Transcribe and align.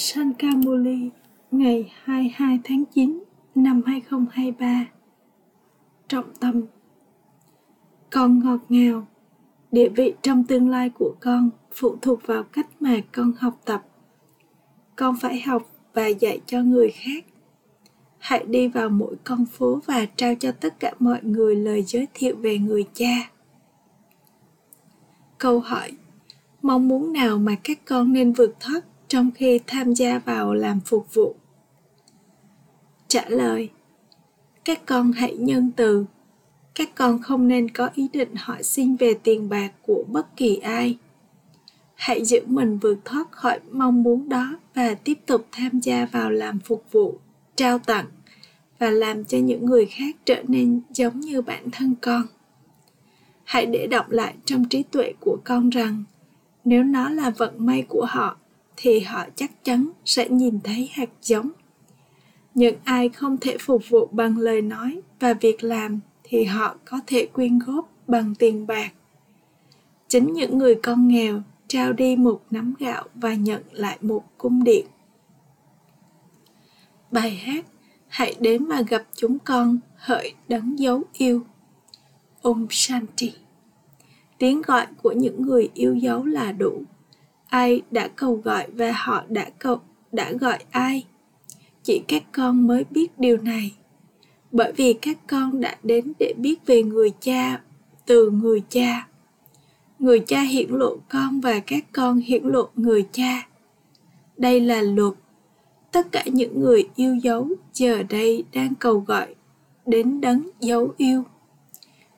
Sankamuli, 0.00 1.10
ngày 1.50 1.92
22 2.02 2.60
tháng 2.64 2.84
9 2.94 3.24
năm 3.54 3.82
2023 3.86 4.86
Trọng 6.08 6.34
tâm 6.40 6.62
Con 8.10 8.38
ngọt 8.44 8.58
ngào, 8.68 9.06
Địa 9.72 9.88
vị 9.88 10.14
trong 10.22 10.44
tương 10.44 10.68
lai 10.68 10.90
của 10.90 11.14
con 11.20 11.50
phụ 11.72 11.96
thuộc 12.02 12.26
vào 12.26 12.42
cách 12.42 12.66
mà 12.80 12.96
con 13.12 13.32
học 13.38 13.60
tập. 13.64 13.82
Con 14.96 15.16
phải 15.20 15.40
học 15.40 15.62
và 15.94 16.06
dạy 16.06 16.40
cho 16.46 16.62
người 16.62 16.90
khác. 16.90 17.24
Hãy 18.18 18.44
đi 18.48 18.68
vào 18.68 18.88
mỗi 18.88 19.16
con 19.24 19.46
phố 19.46 19.80
và 19.86 20.06
trao 20.16 20.34
cho 20.34 20.52
tất 20.52 20.80
cả 20.80 20.92
mọi 20.98 21.20
người 21.22 21.56
lời 21.56 21.82
giới 21.82 22.06
thiệu 22.14 22.36
về 22.36 22.58
người 22.58 22.84
cha. 22.94 23.30
Câu 25.38 25.60
hỏi, 25.60 25.92
Mong 26.62 26.88
muốn 26.88 27.12
nào 27.12 27.38
mà 27.38 27.56
các 27.64 27.78
con 27.84 28.12
nên 28.12 28.32
vượt 28.32 28.54
thoát 28.60 28.80
trong 29.10 29.30
khi 29.34 29.60
tham 29.66 29.94
gia 29.94 30.18
vào 30.18 30.54
làm 30.54 30.80
phục 30.80 31.14
vụ. 31.14 31.34
Trả 33.08 33.24
lời, 33.28 33.68
các 34.64 34.86
con 34.86 35.12
hãy 35.12 35.36
nhân 35.36 35.70
từ. 35.76 36.04
Các 36.74 36.94
con 36.94 37.22
không 37.22 37.48
nên 37.48 37.70
có 37.70 37.90
ý 37.94 38.08
định 38.12 38.34
hỏi 38.36 38.62
xin 38.62 38.96
về 38.96 39.14
tiền 39.14 39.48
bạc 39.48 39.72
của 39.82 40.04
bất 40.08 40.36
kỳ 40.36 40.56
ai. 40.56 40.98
Hãy 41.94 42.24
giữ 42.24 42.40
mình 42.46 42.78
vượt 42.78 42.98
thoát 43.04 43.32
khỏi 43.32 43.60
mong 43.70 44.02
muốn 44.02 44.28
đó 44.28 44.58
và 44.74 44.94
tiếp 44.94 45.18
tục 45.26 45.46
tham 45.52 45.80
gia 45.80 46.06
vào 46.06 46.30
làm 46.30 46.58
phục 46.60 46.84
vụ, 46.92 47.18
trao 47.56 47.78
tặng 47.78 48.06
và 48.78 48.90
làm 48.90 49.24
cho 49.24 49.38
những 49.38 49.66
người 49.66 49.86
khác 49.86 50.16
trở 50.24 50.42
nên 50.48 50.80
giống 50.92 51.20
như 51.20 51.42
bản 51.42 51.70
thân 51.72 51.94
con. 52.00 52.22
Hãy 53.44 53.66
để 53.66 53.86
đọc 53.86 54.10
lại 54.10 54.34
trong 54.44 54.64
trí 54.64 54.82
tuệ 54.82 55.12
của 55.20 55.38
con 55.44 55.70
rằng, 55.70 56.04
nếu 56.64 56.84
nó 56.84 57.08
là 57.08 57.30
vận 57.30 57.66
may 57.66 57.84
của 57.88 58.06
họ 58.08 58.36
thì 58.82 59.00
họ 59.00 59.24
chắc 59.34 59.64
chắn 59.64 59.90
sẽ 60.04 60.28
nhìn 60.28 60.60
thấy 60.64 60.90
hạt 60.92 61.10
giống. 61.22 61.50
Những 62.54 62.76
ai 62.84 63.08
không 63.08 63.36
thể 63.36 63.56
phục 63.60 63.82
vụ 63.88 64.08
bằng 64.12 64.38
lời 64.38 64.62
nói 64.62 65.00
và 65.20 65.34
việc 65.34 65.64
làm 65.64 66.00
thì 66.24 66.44
họ 66.44 66.76
có 66.84 67.00
thể 67.06 67.26
quyên 67.26 67.58
góp 67.58 67.92
bằng 68.06 68.34
tiền 68.34 68.66
bạc. 68.66 68.92
Chính 70.08 70.32
những 70.32 70.58
người 70.58 70.74
con 70.74 71.08
nghèo 71.08 71.42
trao 71.68 71.92
đi 71.92 72.16
một 72.16 72.40
nắm 72.50 72.74
gạo 72.78 73.04
và 73.14 73.34
nhận 73.34 73.62
lại 73.72 73.98
một 74.00 74.24
cung 74.38 74.64
điện. 74.64 74.86
Bài 77.10 77.30
hát 77.30 77.66
hãy 78.08 78.34
đến 78.40 78.64
và 78.64 78.82
gặp 78.82 79.02
chúng 79.14 79.38
con 79.38 79.78
hỡi 79.96 80.34
đấng 80.48 80.78
dấu 80.78 81.02
yêu. 81.12 81.42
Om 82.42 82.66
Shanti. 82.70 83.32
Tiếng 84.38 84.62
gọi 84.62 84.86
của 85.02 85.12
những 85.12 85.42
người 85.42 85.68
yêu 85.74 85.94
dấu 85.94 86.24
là 86.24 86.52
đủ 86.52 86.82
ai 87.50 87.82
đã 87.90 88.08
cầu 88.08 88.34
gọi 88.44 88.66
và 88.72 88.92
họ 88.92 89.24
đã 89.28 89.50
cầu, 89.58 89.80
đã 90.12 90.32
gọi 90.32 90.58
ai? 90.70 91.06
Chỉ 91.82 92.02
các 92.08 92.22
con 92.32 92.66
mới 92.66 92.84
biết 92.90 93.18
điều 93.18 93.36
này. 93.36 93.74
Bởi 94.52 94.72
vì 94.72 94.92
các 94.92 95.18
con 95.26 95.60
đã 95.60 95.76
đến 95.82 96.12
để 96.18 96.34
biết 96.36 96.66
về 96.66 96.82
người 96.82 97.12
cha, 97.20 97.60
từ 98.06 98.30
người 98.30 98.62
cha. 98.68 99.06
Người 99.98 100.20
cha 100.20 100.40
hiển 100.40 100.70
lộ 100.70 100.96
con 101.08 101.40
và 101.40 101.60
các 101.66 101.84
con 101.92 102.18
hiển 102.18 102.44
lộ 102.44 102.68
người 102.74 103.06
cha. 103.12 103.46
Đây 104.36 104.60
là 104.60 104.82
luật. 104.82 105.12
Tất 105.92 106.12
cả 106.12 106.24
những 106.26 106.60
người 106.60 106.88
yêu 106.96 107.16
dấu 107.16 107.48
giờ 107.72 108.02
đây 108.02 108.44
đang 108.52 108.74
cầu 108.74 109.04
gọi, 109.06 109.34
đến 109.86 110.20
đấng 110.20 110.48
dấu 110.60 110.94
yêu. 110.96 111.24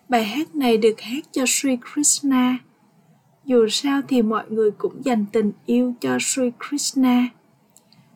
Bài 0.08 0.24
hát 0.24 0.54
này 0.54 0.76
được 0.76 1.00
hát 1.00 1.24
cho 1.32 1.44
sri 1.46 1.76
krishna 1.76 2.58
dù 3.44 3.68
sao 3.68 4.00
thì 4.08 4.22
mọi 4.22 4.44
người 4.50 4.70
cũng 4.70 5.04
dành 5.04 5.24
tình 5.32 5.52
yêu 5.66 5.94
cho 6.00 6.18
Sri 6.20 6.50
Krishna. 6.68 7.28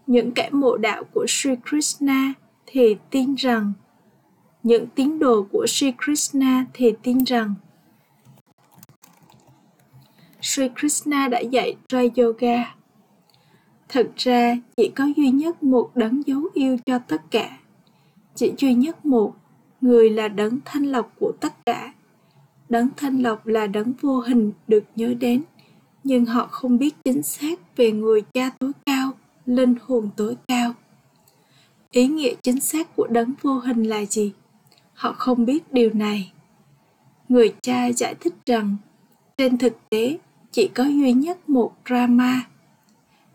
Những 0.07 0.33
kẻ 0.33 0.51
mộ 0.53 0.77
đạo 0.77 1.05
của 1.15 1.27
Sri 1.29 1.51
Krishna 1.71 2.33
thì 2.67 2.97
tin 3.11 3.35
rằng 3.35 3.73
những 4.63 4.87
tín 4.87 5.19
đồ 5.19 5.47
của 5.53 5.67
Sri 5.69 5.93
Krishna 6.05 6.67
thì 6.73 6.93
tin 7.03 7.25
rằng 7.25 7.55
Sri 10.43 10.69
Krishna 10.81 11.29
đã 11.29 11.41
dạy 11.41 11.77
ra 11.89 12.03
yoga. 12.17 12.75
Thực 13.89 14.17
ra 14.17 14.57
chỉ 14.77 14.91
có 14.95 15.05
duy 15.17 15.31
nhất 15.31 15.63
một 15.63 15.91
đấng 15.95 16.27
dấu 16.27 16.43
yêu 16.55 16.77
cho 16.87 16.99
tất 16.99 17.23
cả. 17.31 17.59
Chỉ 18.35 18.53
duy 18.59 18.75
nhất 18.75 19.07
một, 19.07 19.35
người 19.81 20.11
là 20.11 20.29
đấng 20.29 20.59
thanh 20.65 20.85
lọc 20.85 21.13
của 21.21 21.33
tất 21.41 21.67
cả 21.67 21.93
đấng 22.69 22.89
thanh 22.97 23.23
lọc 23.23 23.47
là 23.47 23.67
đấng 23.67 23.93
vô 24.01 24.21
hình 24.21 24.53
được 24.69 24.85
nhớ 24.97 25.15
đến 25.15 25.43
nhưng 26.05 26.25
họ 26.25 26.47
không 26.47 26.79
biết 26.79 26.95
chính 27.05 27.23
xác 27.23 27.77
về 27.77 27.93
người 27.93 28.23
cha 28.35 28.51
tối 28.59 28.73
cao 28.87 29.13
linh 29.47 29.75
hồn 29.83 30.11
tối 30.17 30.37
cao. 30.49 30.75
Ý 31.91 32.07
nghĩa 32.07 32.35
chính 32.43 32.61
xác 32.61 32.97
của 32.97 33.07
đấng 33.07 33.33
vô 33.43 33.59
hình 33.59 33.83
là 33.83 34.05
gì? 34.05 34.33
Họ 34.95 35.13
không 35.13 35.45
biết 35.45 35.73
điều 35.73 35.91
này. 35.95 36.33
Người 37.29 37.55
cha 37.63 37.87
giải 37.87 38.15
thích 38.21 38.35
rằng 38.47 38.77
trên 39.39 39.59
thực 39.59 39.73
tế 39.91 40.19
chỉ 40.51 40.69
có 40.75 40.85
duy 40.85 41.13
nhất 41.13 41.49
một 41.49 41.73
Rama. 41.91 42.43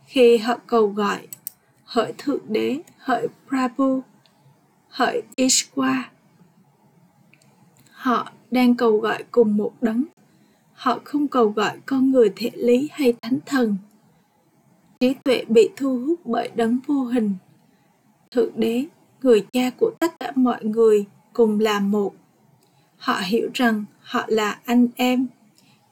Khi 0.06 0.38
họ 0.38 0.58
cầu 0.68 0.88
gọi, 0.88 1.28
hỡi 1.84 2.14
Thượng 2.18 2.42
Đế, 2.48 2.82
hỡi 2.98 3.28
Prabhu, 3.50 4.02
hỡi 4.90 5.22
Ishwa, 5.38 6.02
họ 7.92 8.32
đang 8.52 8.76
cầu 8.76 8.98
gọi 8.98 9.24
cùng 9.32 9.58
một 9.58 9.74
đấng. 9.82 10.04
Họ 10.74 11.00
không 11.04 11.28
cầu 11.28 11.50
gọi 11.50 11.78
con 11.86 12.12
người 12.12 12.32
thể 12.36 12.52
lý 12.54 12.90
hay 12.92 13.14
thánh 13.22 13.40
thần. 13.46 13.78
Trí 15.00 15.14
tuệ 15.14 15.46
bị 15.48 15.70
thu 15.76 16.00
hút 16.00 16.20
bởi 16.26 16.50
đấng 16.56 16.80
vô 16.88 17.04
hình. 17.04 17.34
Thượng 18.32 18.52
đế, 18.56 18.86
người 19.22 19.46
cha 19.54 19.70
của 19.80 19.92
tất 20.00 20.20
cả 20.20 20.32
mọi 20.36 20.64
người, 20.64 21.06
cùng 21.34 21.60
là 21.60 21.80
một. 21.80 22.14
Họ 22.98 23.22
hiểu 23.26 23.50
rằng 23.54 23.86
họ 24.00 24.26
là 24.28 24.60
anh 24.66 24.88
em, 24.96 25.28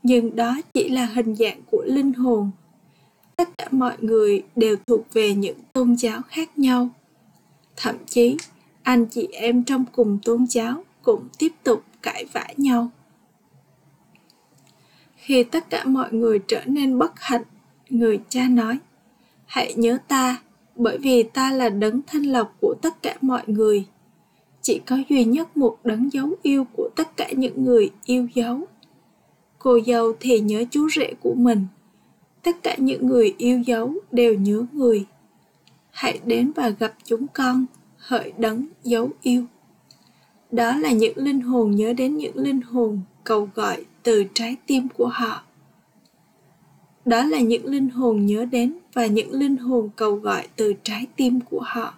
nhưng 0.04 0.36
đó 0.36 0.56
chỉ 0.74 0.90
là 0.90 1.06
hình 1.06 1.36
dạng 1.36 1.62
của 1.72 1.84
linh 1.86 2.14
hồn. 2.14 2.52
Tất 3.36 3.58
cả 3.58 3.68
mọi 3.72 3.96
người 4.00 4.44
đều 4.56 4.76
thuộc 4.88 5.14
về 5.14 5.34
những 5.34 5.58
tôn 5.74 5.98
giáo 5.98 6.22
khác 6.28 6.60
nhau. 6.60 6.90
Thậm 7.76 7.96
chí, 8.06 8.38
anh 8.84 9.06
chị 9.06 9.28
em 9.32 9.64
trong 9.64 9.86
cùng 9.92 10.20
tôn 10.24 10.48
giáo 10.48 10.84
cũng 11.04 11.28
tiếp 11.38 11.52
tục 11.64 11.84
cãi 12.02 12.26
vã 12.34 12.48
nhau. 12.58 12.90
Khi 15.16 15.44
tất 15.44 15.70
cả 15.70 15.84
mọi 15.86 16.14
người 16.14 16.40
trở 16.48 16.62
nên 16.66 17.00
bất 17.00 17.12
hạnh, 17.16 17.44
người 17.90 18.20
cha 18.30 18.48
nói, 18.50 18.80
hãy 19.46 19.74
nhớ 19.78 19.98
ta, 20.08 20.42
bởi 20.76 20.98
vì 20.98 21.24
ta 21.24 21.52
là 21.52 21.70
đấng 21.70 22.02
thanh 22.08 22.24
lọc 22.24 22.56
của 22.62 22.76
tất 22.82 23.02
cả 23.02 23.16
mọi 23.22 23.44
người. 23.48 23.86
Chỉ 24.62 24.82
có 24.86 24.98
duy 25.10 25.24
nhất 25.24 25.58
một 25.58 25.78
đấng 25.84 26.14
dấu 26.14 26.30
yêu 26.44 26.66
của 26.78 26.90
tất 26.96 27.18
cả 27.18 27.32
những 27.32 27.66
người 27.66 27.90
yêu 28.06 28.28
dấu. 28.34 28.60
Cô 29.60 29.80
dâu 29.86 30.14
thì 30.20 30.40
nhớ 30.40 30.64
chú 30.72 30.90
rể 30.90 31.14
của 31.22 31.34
mình. 31.34 31.68
Tất 32.44 32.64
cả 32.64 32.76
những 32.78 33.08
người 33.08 33.36
yêu 33.38 33.62
dấu 33.62 33.94
đều 34.12 34.34
nhớ 34.34 34.66
người. 34.72 35.06
Hãy 35.92 36.20
đến 36.26 36.52
và 36.56 36.70
gặp 36.70 36.94
chúng 37.04 37.28
con, 37.28 37.66
hỡi 37.98 38.34
đấng 38.38 38.66
dấu 38.84 39.10
yêu 39.22 39.46
đó 40.52 40.76
là 40.76 40.92
những 40.92 41.18
linh 41.18 41.42
hồn 41.42 41.72
nhớ 41.72 41.94
đến 41.94 42.18
những 42.18 42.38
linh 42.38 42.62
hồn 42.62 43.02
cầu 43.24 43.50
gọi 43.56 43.86
từ 44.04 44.24
trái 44.34 44.56
tim 44.68 44.88
của 44.90 45.08
họ. 45.08 45.44
Đó 47.06 47.24
là 47.24 47.40
những 47.40 47.66
linh 47.66 47.90
hồn 47.90 48.26
nhớ 48.26 48.46
đến 48.46 48.78
và 48.94 49.06
những 49.06 49.32
linh 49.32 49.58
hồn 49.58 49.90
cầu 49.96 50.16
gọi 50.16 50.48
từ 50.56 50.74
trái 50.84 51.08
tim 51.16 51.40
của 51.42 51.62
họ. 51.64 51.94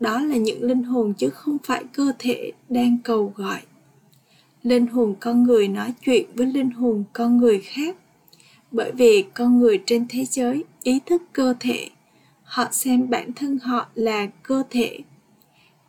Đó 0.00 0.20
là 0.20 0.36
những 0.36 0.62
linh 0.62 0.82
hồn 0.82 1.14
chứ 1.14 1.30
không 1.30 1.58
phải 1.64 1.84
cơ 1.92 2.12
thể 2.18 2.52
đang 2.68 2.98
cầu 3.04 3.32
gọi. 3.36 3.60
Linh 4.62 4.86
hồn 4.86 5.14
con 5.20 5.42
người 5.42 5.68
nói 5.68 5.94
chuyện 6.04 6.26
với 6.34 6.46
linh 6.46 6.70
hồn 6.70 7.04
con 7.12 7.36
người 7.36 7.60
khác. 7.60 7.96
Bởi 8.70 8.92
vì 8.92 9.24
con 9.34 9.58
người 9.58 9.82
trên 9.86 10.06
thế 10.08 10.24
giới 10.24 10.64
ý 10.82 11.00
thức 11.06 11.22
cơ 11.32 11.54
thể. 11.60 11.88
Họ 12.42 12.64
xem 12.72 13.10
bản 13.10 13.32
thân 13.32 13.58
họ 13.58 13.86
là 13.94 14.26
cơ 14.42 14.62
thể 14.70 14.98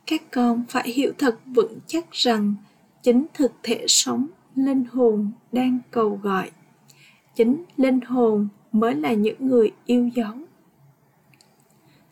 các 0.06 0.22
con 0.32 0.64
phải 0.68 0.88
hiểu 0.88 1.12
thật 1.18 1.38
vững 1.46 1.78
chắc 1.86 2.12
rằng 2.12 2.54
chính 3.02 3.26
thực 3.34 3.52
thể 3.62 3.84
sống 3.88 4.26
linh 4.54 4.84
hồn 4.84 5.32
đang 5.52 5.78
cầu 5.90 6.20
gọi. 6.22 6.50
Chính 7.34 7.64
linh 7.76 8.00
hồn 8.00 8.48
mới 8.72 8.94
là 8.94 9.12
những 9.12 9.46
người 9.46 9.70
yêu 9.86 10.10
dấu. 10.14 10.32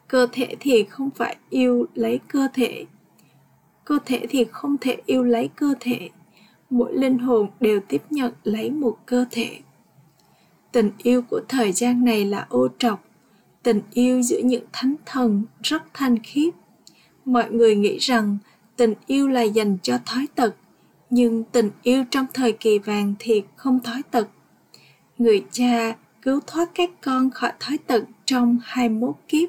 Cơ 0.09 0.27
thể 0.33 0.57
thì 0.61 0.85
không 0.85 1.11
phải 1.11 1.37
yêu 1.51 1.87
lấy 1.95 2.21
cơ 2.29 2.49
thể. 2.55 2.87
Cơ 3.85 3.99
thể 4.05 4.27
thì 4.31 4.45
không 4.51 4.77
thể 4.81 4.97
yêu 5.07 5.23
lấy 5.23 5.49
cơ 5.49 5.75
thể. 5.81 6.11
Mỗi 6.71 6.93
linh 6.99 7.19
hồn 7.19 7.51
đều 7.61 7.81
tiếp 7.89 8.03
nhận 8.11 8.33
lấy 8.45 8.71
một 8.71 8.99
cơ 9.07 9.25
thể. 9.31 9.59
Tình 10.73 10.91
yêu 10.99 11.23
của 11.23 11.41
thời 11.49 11.73
gian 11.73 12.05
này 12.05 12.25
là 12.25 12.47
ô 12.49 12.69
trọc. 12.79 13.05
Tình 13.63 13.81
yêu 13.93 14.23
giữa 14.23 14.41
những 14.45 14.65
thánh 14.73 14.95
thần 15.07 15.45
rất 15.63 15.83
thanh 15.95 16.19
khiết 16.23 16.55
mọi 17.25 17.51
người 17.51 17.77
nghĩ 17.77 17.99
rằng 17.99 18.39
tình 18.77 18.95
yêu 19.07 19.29
là 19.29 19.43
dành 19.43 19.79
cho 19.83 19.99
thói 20.07 20.27
tật 20.35 20.55
nhưng 21.11 21.45
tình 21.45 21.71
yêu 21.83 22.05
trong 22.11 22.27
thời 22.35 22.53
kỳ 22.53 22.79
vàng 22.79 23.15
thì 23.19 23.43
không 23.57 23.81
thói 23.81 24.03
tật 24.11 24.29
người 25.19 25.45
cha 25.51 25.97
cứu 26.23 26.41
thoát 26.47 26.71
các 26.75 26.91
con 27.01 27.31
khỏi 27.31 27.53
thói 27.61 27.79
tật 27.87 28.05
trong 28.25 28.59
21 28.63 29.15
kiếp. 29.29 29.49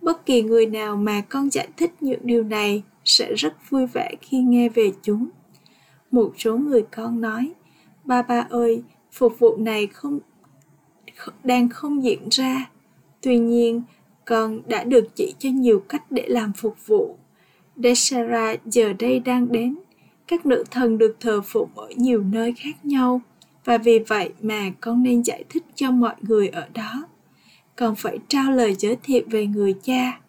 Bất 0.00 0.26
kỳ 0.26 0.42
người 0.42 0.66
nào 0.66 0.96
mà 0.96 1.20
con 1.20 1.52
giải 1.52 1.68
thích 1.76 1.90
những 2.00 2.20
điều 2.22 2.44
này 2.44 2.82
sẽ 3.04 3.34
rất 3.34 3.70
vui 3.70 3.86
vẻ 3.86 4.14
khi 4.20 4.38
nghe 4.38 4.68
về 4.68 4.92
chúng. 5.02 5.28
Một 6.10 6.32
số 6.38 6.56
người 6.58 6.82
con 6.96 7.20
nói, 7.20 7.52
ba 8.04 8.22
ba 8.22 8.46
ơi, 8.50 8.82
phục 9.12 9.38
vụ 9.38 9.56
này 9.56 9.86
không 9.86 10.18
đang 11.44 11.68
không 11.68 12.04
diễn 12.04 12.28
ra. 12.30 12.70
Tuy 13.20 13.38
nhiên, 13.38 13.82
con 14.24 14.60
đã 14.66 14.84
được 14.84 15.16
chỉ 15.16 15.34
cho 15.38 15.48
nhiều 15.48 15.80
cách 15.88 16.02
để 16.10 16.24
làm 16.28 16.52
phục 16.52 16.86
vụ. 16.86 17.16
Deshara 17.76 18.54
giờ 18.64 18.92
đây 18.98 19.20
đang 19.20 19.52
đến. 19.52 19.76
Các 20.26 20.46
nữ 20.46 20.64
thần 20.70 20.98
được 20.98 21.16
thờ 21.20 21.40
phụng 21.44 21.68
ở 21.74 21.88
nhiều 21.96 22.24
nơi 22.32 22.54
khác 22.56 22.84
nhau 22.84 23.20
và 23.64 23.78
vì 23.78 23.98
vậy 23.98 24.30
mà 24.42 24.70
con 24.80 25.02
nên 25.02 25.22
giải 25.24 25.44
thích 25.48 25.64
cho 25.74 25.90
mọi 25.90 26.14
người 26.20 26.48
ở 26.48 26.68
đó. 26.74 27.08
Con 27.76 27.94
phải 27.96 28.18
trao 28.28 28.52
lời 28.52 28.74
giới 28.78 28.96
thiệu 29.02 29.22
về 29.30 29.46
người 29.46 29.74
cha. 29.82 30.20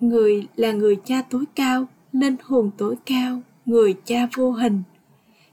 Người 0.00 0.46
là 0.56 0.72
người 0.72 0.96
cha 1.04 1.22
tối 1.30 1.44
cao, 1.54 1.86
linh 2.12 2.36
hồn 2.42 2.70
tối 2.78 2.96
cao, 3.06 3.40
người 3.66 3.94
cha 4.04 4.28
vô 4.36 4.52
hình. 4.52 4.82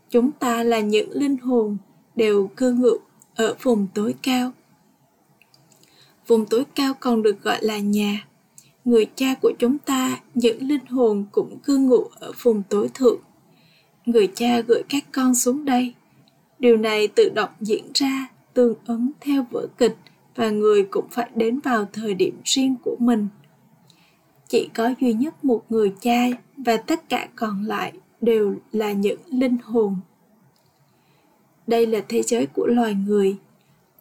Chúng 0.10 0.31
ta 0.31 0.64
là 0.64 0.80
những 0.80 1.12
linh 1.12 1.38
hồn 1.38 1.78
đều 2.16 2.48
cư 2.56 2.74
ngụ 2.74 2.98
ở 3.36 3.56
vùng 3.62 3.88
tối 3.94 4.16
cao 4.22 4.52
vùng 6.28 6.46
tối 6.46 6.64
cao 6.75 6.94
còn 7.00 7.22
được 7.22 7.42
gọi 7.44 7.58
là 7.62 7.78
nhà. 7.78 8.28
Người 8.86 9.06
cha 9.16 9.36
của 9.42 9.52
chúng 9.60 9.78
ta, 9.78 10.20
những 10.34 10.68
linh 10.68 10.86
hồn 10.86 11.25
cũng 11.31 11.60
cư 11.60 11.78
ngụ 11.78 12.04
ở 12.20 12.31
vùng 12.42 12.64
tối 12.70 12.90
thượng. 12.94 13.20
Người 14.06 14.28
cha 14.36 14.60
gửi 14.68 14.84
các 14.90 15.04
con 15.12 15.36
xuống 15.36 15.66
đây. 15.66 15.94
Điều 16.60 16.78
này 16.78 17.08
tự 17.08 17.30
động 17.30 17.50
diễn 17.60 17.86
ra, 17.94 18.28
tương 18.54 18.75
ứng 18.86 19.12
theo 19.22 19.46
vở 19.52 19.68
kịch 19.78 19.96
và 20.36 20.50
người 20.50 20.84
cũng 20.84 21.06
phải 21.12 21.30
đến 21.36 21.60
vào 21.60 21.88
thời 21.94 22.14
điểm 22.14 22.36
riêng 22.44 22.75
của 22.84 22.96
mình. 23.00 23.28
Chỉ 24.48 24.70
có 24.74 24.94
duy 25.02 25.14
nhất 25.14 25.46
một 25.46 25.64
người 25.70 25.94
cha 26.02 26.28
và 26.58 26.78
tất 26.78 27.10
cả 27.10 27.30
còn 27.36 27.64
lại 27.66 27.94
đều 28.22 28.56
là 28.72 28.92
những 28.92 29.20
linh 29.28 29.58
hồn. 29.64 29.96
Đây 31.68 31.86
là 31.86 32.00
thế 32.10 32.22
giới 32.22 32.46
của 32.46 32.68
loài 32.68 32.96
người. 33.08 33.38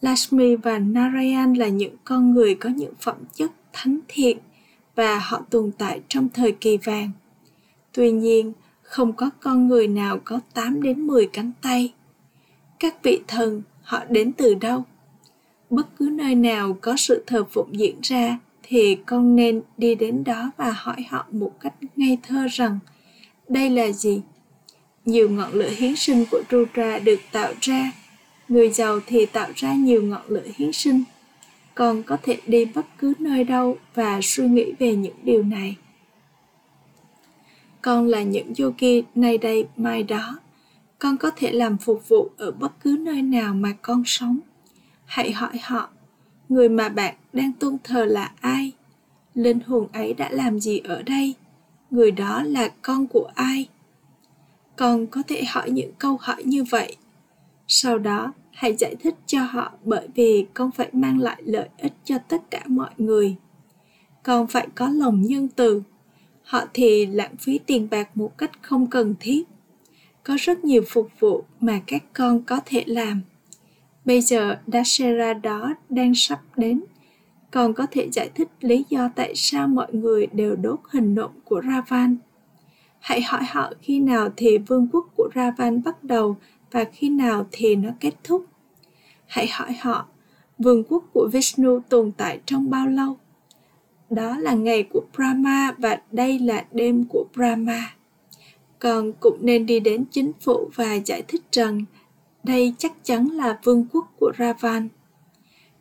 Lakshmi 0.02 0.56
và 0.56 0.78
Narayan 0.78 1.54
là 1.54 1.69
những 1.69 1.96
con 2.04 2.34
người 2.34 2.54
có 2.54 2.69
những 2.69 2.94
phẩm 3.00 3.16
chất 3.34 3.50
thánh 3.72 3.99
thiện 4.08 4.38
và 4.94 5.19
họ 5.19 5.43
tồn 5.50 5.70
tại 5.78 6.00
trong 6.08 6.28
thời 6.28 6.52
kỳ 6.52 6.76
vàng. 6.76 7.10
Tuy 7.93 8.10
nhiên, 8.10 8.52
không 8.82 9.12
có 9.12 9.31
con 9.40 9.69
người 9.69 9.88
nào 9.88 10.20
có 10.25 10.40
8 10.54 10.82
đến 10.82 11.00
10 11.00 11.26
cánh 11.26 11.52
tay. 11.62 11.93
Các 12.78 13.02
vị 13.02 13.20
thần, 13.28 13.62
họ 13.82 14.04
đến 14.08 14.32
từ 14.32 14.54
đâu? 14.54 14.84
Bất 15.70 15.96
cứ 15.99 16.10
nơi 16.12 16.34
nào 16.34 16.78
có 16.81 16.96
sự 16.96 17.25
thờ 17.26 17.44
phụng 17.50 17.78
diễn 17.78 17.96
ra 18.02 18.38
thì 18.62 18.94
con 19.06 19.37
nên 19.37 19.62
đi 19.76 19.94
đến 19.94 20.25
đó 20.25 20.50
và 20.56 20.72
hỏi 20.76 21.06
họ 21.08 21.26
một 21.31 21.52
cách 21.60 21.75
ngây 21.96 22.19
thơ 22.22 22.46
rằng 22.50 22.78
đây 23.49 23.70
là 23.70 23.93
gì? 23.93 24.20
Nhiều 25.04 25.31
ngọn 25.31 25.52
lửa 25.52 25.70
hiến 25.76 25.96
sinh 25.96 26.25
của 26.31 26.43
Rudra 26.50 26.99
được 26.99 27.20
tạo 27.32 27.52
ra 27.60 27.93
người 28.52 28.70
giàu 28.70 29.00
thì 29.06 29.26
tạo 29.26 29.50
ra 29.56 29.75
nhiều 29.75 30.02
ngọn 30.02 30.22
lửa 30.28 30.46
hiến 30.56 30.72
sinh. 30.72 31.04
Con 31.75 32.02
có 32.02 32.16
thể 32.22 32.38
đi 32.46 32.64
bất 32.64 32.87
cứ 32.99 33.12
nơi 33.19 33.44
đâu 33.44 33.76
và 33.94 34.20
suy 34.22 34.49
nghĩ 34.49 34.72
về 34.78 34.94
những 34.96 35.16
điều 35.22 35.43
này. 35.43 35.76
Con 37.82 38.06
là 38.06 38.22
những 38.22 38.52
yogi 38.58 39.04
nay 39.14 39.38
đây, 39.38 39.66
mai 39.76 40.02
đó. 40.02 40.38
Con 40.99 41.16
có 41.16 41.31
thể 41.37 41.52
làm 41.52 41.78
phục 41.78 42.08
vụ 42.08 42.31
ở 42.37 42.50
bất 42.50 42.72
cứ 42.81 42.96
nơi 43.00 43.22
nào 43.22 43.54
mà 43.54 43.72
con 43.82 44.02
sống. 44.06 44.38
Hãy 45.04 45.32
hỏi 45.32 45.58
họ, 45.62 45.88
người 46.49 46.69
mà 46.69 46.88
bạn 46.88 47.14
đang 47.32 47.52
tôn 47.52 47.76
thờ 47.84 48.04
là 48.04 48.32
ai? 48.40 48.72
Linh 49.34 49.60
hồn 49.60 49.88
ấy 49.93 50.14
đã 50.14 50.28
làm 50.31 50.60
gì 50.60 50.78
ở 50.78 51.02
đây? 51.02 51.34
Người 51.90 52.10
đó 52.10 52.43
là 52.43 52.69
con 52.82 53.06
của 53.06 53.31
ai? 53.34 53.69
Con 54.76 55.06
có 55.06 55.22
thể 55.28 55.44
hỏi 55.44 55.70
những 55.70 55.93
câu 55.99 56.19
hỏi 56.20 56.43
như 56.44 56.64
vậy. 56.64 56.96
Sau 57.69 57.99
đó 57.99 58.32
hãy 58.52 58.76
giải 58.76 58.96
thích 59.00 59.14
cho 59.26 59.43
họ 59.43 59.72
bởi 59.84 60.08
vì 60.14 60.46
con 60.54 60.70
phải 60.70 60.88
mang 60.93 61.19
lại 61.19 61.43
lợi 61.44 61.69
ích 61.78 61.93
cho 62.04 62.19
tất 62.19 62.50
cả 62.50 62.62
mọi 62.66 62.90
người. 62.99 63.37
Con 64.22 64.46
phải 64.46 64.69
có 64.75 64.88
lòng 64.88 65.22
nhân 65.22 65.49
từ. 65.56 65.82
Họ 66.43 66.64
thì 66.75 67.06
lãng 67.06 67.37
phí 67.37 67.58
tiền 67.58 67.88
bạc 67.90 68.16
một 68.16 68.38
cách 68.38 68.50
không 68.62 68.87
cần 68.87 69.14
thiết. 69.20 69.43
Có 70.25 70.37
rất 70.40 70.64
nhiều 70.64 70.82
phục 70.88 71.08
vụ 71.20 71.44
mà 71.60 71.81
các 71.87 72.02
con 72.12 72.43
có 72.43 72.60
thể 72.66 72.84
làm. 72.87 73.20
Bây 74.04 74.20
giờ 74.20 74.58
Dashera 74.66 75.34
đó 75.34 75.75
đang 75.88 76.14
sắp 76.14 76.40
đến. 76.56 76.82
Con 77.50 77.75
có 77.75 77.87
thể 77.90 78.08
giải 78.12 78.31
thích 78.34 78.49
lý 78.60 78.84
do 78.88 79.10
tại 79.16 79.32
sao 79.34 79.69
mọi 79.69 79.93
người 79.93 80.26
đều 80.26 80.56
đốt 80.56 80.78
hình 80.90 81.14
nộm 81.14 81.31
của 81.44 81.62
Ravan. 81.66 82.16
Hãy 83.00 83.22
hỏi 83.22 83.43
họ 83.44 83.72
khi 83.82 84.00
nào 84.00 84.28
thì 84.37 84.58
vương 84.58 84.88
quốc 84.93 85.06
của 85.16 85.28
Ravan 85.34 85.82
bắt 85.82 86.04
đầu 86.04 86.37
và 86.73 86.85
khi 86.85 87.09
nào 87.09 87.47
thì 87.53 87.77
nó 87.77 87.91
kết 88.01 88.15
thúc. 88.25 88.47
Hãy 89.27 89.47
hỏi 89.47 89.73
họ, 89.73 90.07
vương 90.59 90.85
quốc 90.85 91.05
của 91.13 91.29
Vishnu 91.33 91.81
tồn 91.89 92.13
tại 92.17 92.41
trong 92.47 92.71
bao 92.71 92.89
lâu? 92.89 93.17
Đó 94.11 94.37
là 94.39 94.55
ngày 94.55 94.83
của 94.83 95.03
Brahma 95.17 95.75
và 95.79 96.01
đây 96.13 96.39
là 96.39 96.65
đêm 96.73 97.05
của 97.05 97.25
Brahma. 97.35 97.95
Còn 98.79 99.13
cũng 99.13 99.39
nên 99.41 99.67
đi 99.67 99.81
đến 99.81 100.05
chính 100.11 100.33
phủ 100.41 100.71
và 100.75 100.95
giải 100.95 101.23
thích 101.29 101.43
rằng 101.53 101.85
đây 102.45 102.75
chắc 102.79 102.93
chắn 103.03 103.27
là 103.29 103.59
vương 103.65 103.87
quốc 103.93 104.13
của 104.19 104.33
Ravan. 104.39 104.89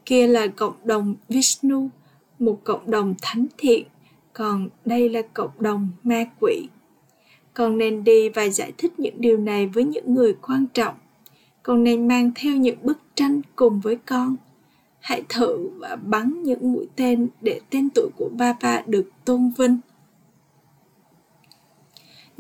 Kia 0.06 0.28
là 0.28 0.48
cộng 0.48 0.76
đồng 0.84 1.16
Vishnu, 1.30 1.90
một 2.40 2.60
cộng 2.64 2.92
đồng 2.92 3.16
thánh 3.22 3.46
thiện, 3.58 3.86
còn 4.34 4.70
đây 4.86 5.10
là 5.10 5.22
cộng 5.34 5.52
đồng 5.60 5.90
ma 6.04 6.26
quỷ 6.40 6.68
con 7.54 7.78
nên 7.78 8.04
đi 8.04 8.30
và 8.30 8.50
giải 8.50 8.74
thích 8.78 9.00
những 9.00 9.22
điều 9.22 9.38
này 9.38 9.68
với 9.68 9.84
những 9.84 10.14
người 10.14 10.34
quan 10.42 10.66
trọng 10.74 10.96
con 11.64 11.84
nên 11.84 12.08
mang 12.08 12.32
theo 12.36 12.56
những 12.56 12.78
bức 12.82 12.98
tranh 13.16 13.42
cùng 13.56 13.80
với 13.80 13.98
con 14.06 14.36
hãy 15.00 15.24
thử 15.30 15.70
và 15.80 15.96
bắn 15.96 16.44
những 16.44 16.74
mũi 16.74 16.88
tên 16.96 17.28
để 17.42 17.62
tên 17.70 17.90
tuổi 17.96 18.10
của 18.18 18.30
Baba 18.38 18.84
được 18.88 19.10
tôn 19.26 19.52
vinh 19.58 19.80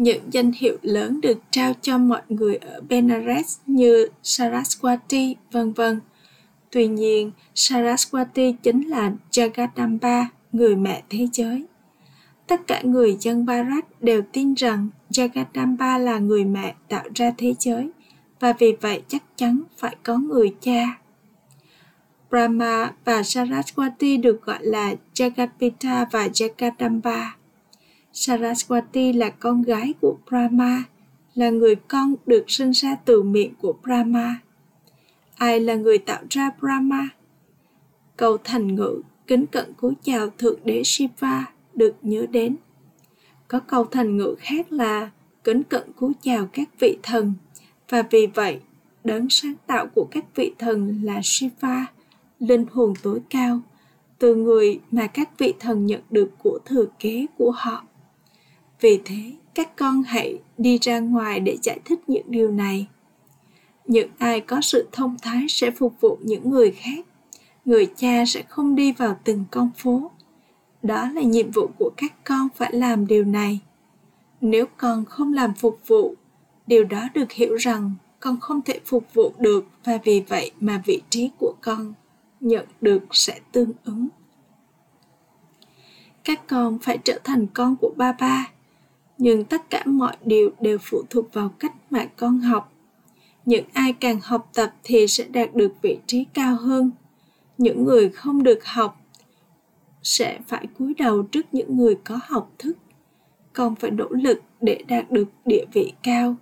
những 0.01 0.23
danh 0.31 0.51
hiệu 0.51 0.77
lớn 0.81 1.21
được 1.21 1.37
trao 1.51 1.73
cho 1.81 1.97
mọi 1.97 2.21
người 2.29 2.55
ở 2.55 2.81
Benares 2.89 3.59
như 3.65 4.07
Saraswati, 4.23 5.35
vân 5.51 5.73
vân. 5.73 5.99
Tuy 6.71 6.87
nhiên, 6.87 7.31
Saraswati 7.55 8.53
chính 8.63 8.89
là 8.89 9.11
Jagadamba, 9.31 10.25
người 10.51 10.75
mẹ 10.75 11.03
thế 11.09 11.27
giới. 11.33 11.65
Tất 12.47 12.67
cả 12.67 12.81
người 12.81 13.17
dân 13.19 13.45
Bharat 13.45 14.01
đều 14.01 14.21
tin 14.31 14.53
rằng 14.53 14.87
Jagadamba 15.11 15.97
là 15.97 16.19
người 16.19 16.45
mẹ 16.45 16.75
tạo 16.89 17.03
ra 17.15 17.31
thế 17.37 17.53
giới 17.59 17.89
và 18.39 18.53
vì 18.59 18.75
vậy 18.81 19.01
chắc 19.07 19.23
chắn 19.35 19.61
phải 19.77 19.95
có 20.03 20.17
người 20.17 20.55
cha. 20.61 20.97
Brahma 22.29 22.93
và 23.05 23.21
Saraswati 23.21 24.21
được 24.21 24.45
gọi 24.45 24.59
là 24.61 24.93
Jagatpita 25.13 26.05
và 26.11 26.27
Jagadamba. 26.27 27.25
Saraswati 28.13 29.17
là 29.17 29.29
con 29.29 29.61
gái 29.61 29.93
của 30.01 30.17
Brahma, 30.29 30.83
là 31.35 31.49
người 31.49 31.75
con 31.75 32.15
được 32.25 32.45
sinh 32.47 32.71
ra 32.71 32.95
từ 33.05 33.23
miệng 33.23 33.53
của 33.61 33.73
Brahma. 33.83 34.39
Ai 35.35 35.59
là 35.59 35.75
người 35.75 35.97
tạo 35.97 36.23
ra 36.29 36.51
Brahma? 36.59 37.09
Câu 38.17 38.37
thành 38.43 38.75
ngữ 38.75 39.01
kính 39.27 39.45
cận 39.45 39.73
cúi 39.73 39.93
chào 40.03 40.29
Thượng 40.29 40.59
Đế 40.63 40.81
Shiva 40.85 41.45
được 41.73 41.95
nhớ 42.01 42.25
đến. 42.31 42.55
Có 43.51 43.59
câu 43.59 43.85
thành 43.85 44.17
ngữ 44.17 44.35
khác 44.39 44.71
là 44.71 45.09
kính 45.43 45.63
cận 45.63 45.91
cúi 45.95 46.13
chào 46.21 46.47
các 46.53 46.69
vị 46.79 46.97
thần 47.03 47.33
và 47.89 48.03
vì 48.11 48.27
vậy 48.27 48.59
đấng 49.03 49.29
sáng 49.29 49.53
tạo 49.67 49.87
của 49.95 50.07
các 50.11 50.25
vị 50.35 50.53
thần 50.59 51.01
là 51.03 51.19
Shiva, 51.23 51.85
linh 52.39 52.65
hồn 52.71 52.93
tối 53.03 53.19
cao, 53.29 53.59
từ 54.19 54.35
người 54.35 54.79
mà 54.91 55.07
các 55.07 55.29
vị 55.37 55.53
thần 55.59 55.85
nhận 55.85 56.01
được 56.09 56.31
của 56.43 56.59
thừa 56.65 56.85
kế 56.99 57.25
của 57.37 57.51
họ. 57.51 57.83
Vì 58.81 58.99
thế, 59.05 59.33
các 59.53 59.75
con 59.77 60.03
hãy 60.03 60.39
đi 60.57 60.77
ra 60.81 60.99
ngoài 60.99 61.39
để 61.39 61.57
giải 61.63 61.79
thích 61.85 61.99
những 62.07 62.25
điều 62.27 62.51
này. 62.51 62.87
Những 63.85 64.09
ai 64.17 64.39
có 64.39 64.61
sự 64.61 64.87
thông 64.91 65.17
thái 65.21 65.45
sẽ 65.49 65.71
phục 65.71 66.01
vụ 66.01 66.17
những 66.21 66.49
người 66.49 66.71
khác. 66.71 67.05
Người 67.65 67.87
cha 67.95 68.23
sẽ 68.27 68.41
không 68.49 68.75
đi 68.75 68.91
vào 68.91 69.19
từng 69.23 69.45
con 69.51 69.69
phố 69.77 70.11
đó 70.83 71.09
là 71.13 71.21
nhiệm 71.21 71.51
vụ 71.51 71.69
của 71.79 71.91
các 71.97 72.13
con 72.23 72.47
phải 72.55 72.73
làm 72.73 73.07
điều 73.07 73.23
này. 73.23 73.59
Nếu 74.41 74.65
con 74.77 75.05
không 75.05 75.33
làm 75.33 75.53
phục 75.53 75.79
vụ, 75.87 76.15
điều 76.67 76.83
đó 76.83 77.07
được 77.13 77.31
hiểu 77.31 77.55
rằng 77.55 77.93
con 78.19 78.39
không 78.39 78.61
thể 78.61 78.79
phục 78.85 79.13
vụ 79.13 79.33
được 79.37 79.65
và 79.83 79.97
vì 80.03 80.23
vậy 80.27 80.51
mà 80.59 80.81
vị 80.85 81.01
trí 81.09 81.29
của 81.39 81.53
con 81.61 81.93
nhận 82.39 82.65
được 82.81 83.03
sẽ 83.11 83.39
tương 83.51 83.71
ứng. 83.83 84.07
Các 86.23 86.47
con 86.47 86.79
phải 86.79 86.97
trở 86.97 87.19
thành 87.23 87.47
con 87.53 87.75
của 87.81 87.93
ba 87.97 88.11
ba, 88.11 88.51
nhưng 89.17 89.43
tất 89.43 89.69
cả 89.69 89.83
mọi 89.85 90.17
điều 90.25 90.51
đều 90.59 90.77
phụ 90.81 91.03
thuộc 91.09 91.33
vào 91.33 91.49
cách 91.59 91.73
mà 91.89 92.05
con 92.15 92.39
học. 92.39 92.73
Những 93.45 93.65
ai 93.73 93.93
càng 93.93 94.19
học 94.23 94.49
tập 94.53 94.73
thì 94.83 95.07
sẽ 95.07 95.23
đạt 95.23 95.55
được 95.55 95.73
vị 95.81 95.97
trí 96.07 96.25
cao 96.33 96.55
hơn. 96.55 96.91
Những 97.57 97.83
người 97.83 98.09
không 98.09 98.43
được 98.43 98.65
học 98.65 99.00
sẽ 100.03 100.39
phải 100.47 100.67
cúi 100.77 100.93
đầu 100.93 101.23
trước 101.23 101.45
những 101.51 101.77
người 101.77 101.95
có 101.95 102.19
học 102.23 102.51
thức, 102.59 102.77
còn 103.53 103.75
phải 103.75 103.91
nỗ 103.91 104.07
lực 104.09 104.41
để 104.61 104.83
đạt 104.87 105.11
được 105.11 105.27
địa 105.45 105.65
vị 105.73 105.93
cao 106.03 106.35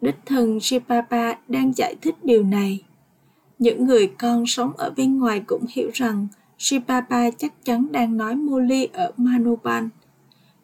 đích 0.00 0.16
thân 0.26 0.60
Shipapa 0.60 1.34
đang 1.48 1.72
giải 1.76 1.94
thích 2.02 2.14
điều 2.24 2.42
này 2.42 2.84
những 3.58 3.86
người 3.86 4.06
con 4.18 4.46
sống 4.46 4.72
ở 4.76 4.92
bên 4.96 5.18
ngoài 5.18 5.42
cũng 5.46 5.64
hiểu 5.68 5.90
rằng 5.94 6.26
Shipapa 6.58 7.30
chắc 7.30 7.64
chắn 7.64 7.86
đang 7.92 8.16
nói 8.16 8.34
Moli 8.34 8.88
ở 8.92 9.12
Manoban. 9.16 9.88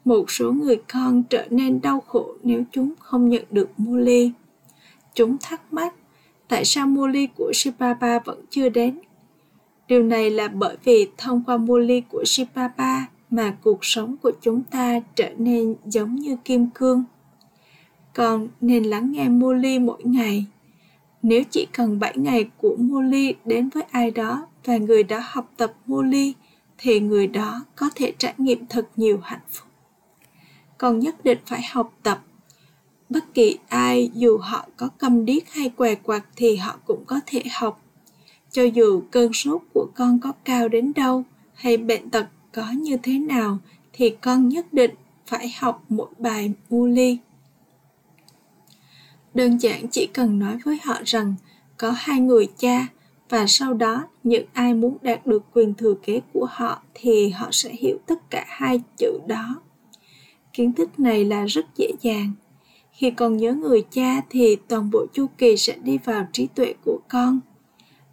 Một 0.05 0.31
số 0.31 0.53
người 0.53 0.83
con 0.93 1.23
trở 1.23 1.47
nên 1.51 1.81
đau 1.81 2.01
khổ 2.01 2.35
nếu 2.43 2.63
chúng 2.71 2.95
không 2.99 3.29
nhận 3.29 3.45
được 3.51 3.71
Moli. 3.77 4.33
Chúng 5.15 5.37
thắc 5.41 5.73
mắc, 5.73 5.95
tại 6.49 6.65
sao 6.65 6.87
Moli 6.87 7.29
của 7.37 7.53
Shipapa 7.55 8.19
vẫn 8.19 8.45
chưa 8.51 8.69
đến. 8.69 8.99
Điều 9.91 10.03
này 10.03 10.31
là 10.31 10.49
bởi 10.49 10.77
vì 10.85 11.09
thông 11.17 11.43
qua 11.47 11.57
mô 11.57 11.79
ly 11.79 12.03
của 12.09 12.25
Shipapa 12.27 13.07
mà 13.31 13.57
cuộc 13.63 13.85
sống 13.85 14.17
của 14.23 14.33
chúng 14.41 14.63
ta 14.63 15.01
trở 15.15 15.31
nên 15.39 15.75
giống 15.85 16.17
như 16.17 16.37
kim 16.45 16.71
cương. 16.75 17.05
Con 18.15 18.49
nên 18.61 18.85
lắng 18.85 19.13
nghe 19.13 19.29
mô 19.29 19.53
ly 19.53 19.79
mỗi 19.79 20.03
ngày 20.05 20.47
nếu 21.23 21.43
chỉ 21.51 21.67
cần 21.73 21.99
7 21.99 22.17
ngày 22.17 22.51
của 22.57 22.77
mô 22.79 23.01
ly 23.01 23.35
đến 23.45 23.69
với 23.69 23.83
ai 23.91 24.11
đó 24.11 24.47
và 24.65 24.77
người 24.77 25.03
đó 25.03 25.21
học 25.25 25.51
tập 25.57 25.73
mô 25.87 26.03
ly, 26.03 26.35
thì 26.79 27.01
người 27.01 27.27
đó 27.27 27.65
có 27.77 27.91
thể 27.95 28.13
trải 28.19 28.35
nghiệm 28.39 28.67
thật 28.67 28.89
nhiều 28.97 29.21
hạnh 29.23 29.41
phúc. 29.51 29.69
Còn 30.79 30.99
nhất 30.99 31.25
định 31.25 31.39
phải 31.47 31.63
học 31.71 31.93
tập. 32.03 32.23
Bất 33.09 33.35
kỳ 33.35 33.59
ai 33.69 34.11
dù 34.15 34.39
họ 34.39 34.67
có 34.77 34.89
câm 34.99 35.25
điếc 35.25 35.51
hay 35.51 35.69
què 35.69 35.95
quặt 35.95 36.25
thì 36.37 36.57
họ 36.57 36.79
cũng 36.87 37.05
có 37.07 37.21
thể 37.27 37.43
học. 37.53 37.83
Cho 38.51 38.63
dù 38.63 39.03
cơn 39.11 39.33
sốt 39.33 39.63
của 39.75 39.87
con 39.95 40.19
có 40.21 40.33
cao 40.45 40.69
đến 40.69 40.93
đâu 40.97 41.25
hay 41.55 41.77
bệnh 41.77 42.11
tật 42.11 42.27
có 42.53 42.71
như 42.71 42.97
thế 43.03 43.19
nào 43.19 43.59
thì 43.93 44.11
con 44.11 44.49
nhất 44.49 44.73
định 44.73 44.95
phải 45.27 45.55
học 45.61 45.85
một 45.89 46.09
bài 46.19 46.53
Molly 46.71 47.19
đơn 49.35 49.59
giản 49.59 49.89
chỉ 49.89 50.09
cần 50.13 50.39
nói 50.39 50.59
với 50.65 50.79
họ 50.85 50.95
rằng 51.05 51.35
có 51.77 51.91
hai 51.97 52.21
người 52.21 52.49
cha 52.59 52.87
và 53.29 53.47
sau 53.47 53.75
đó 53.75 54.09
những 54.23 54.47
ai 54.53 54.75
muốn 54.75 54.97
đạt 55.03 55.27
được 55.27 55.43
quyền 55.55 55.75
thừa 55.75 55.95
kế 55.95 56.21
của 56.33 56.47
họ 56.51 56.83
thì 56.95 57.29
họ 57.29 57.49
sẽ 57.53 57.73
hiểu 57.73 57.99
tất 58.07 58.31
cả 58.31 58.45
hai 58.49 58.81
chữ 58.97 59.19
đó. 59.27 59.61
Kiến 60.53 60.73
thức 60.73 61.01
này 61.01 61.25
là 61.25 61.45
rất 61.45 61.67
dễ 61.77 61.91
dàng. 62.01 62.33
Khi 62.93 63.11
con 63.11 63.37
nhớ 63.37 63.55
người 63.55 63.85
cha 63.91 64.21
thì 64.31 64.57
toàn 64.69 64.91
bộ 64.91 65.07
chu 65.13 65.27
kỳ 65.39 65.57
sẽ 65.57 65.77
đi 65.83 65.99
vào 65.99 66.29
trí 66.33 66.47
tuệ 66.47 66.75
của 66.85 66.99
con 67.09 67.41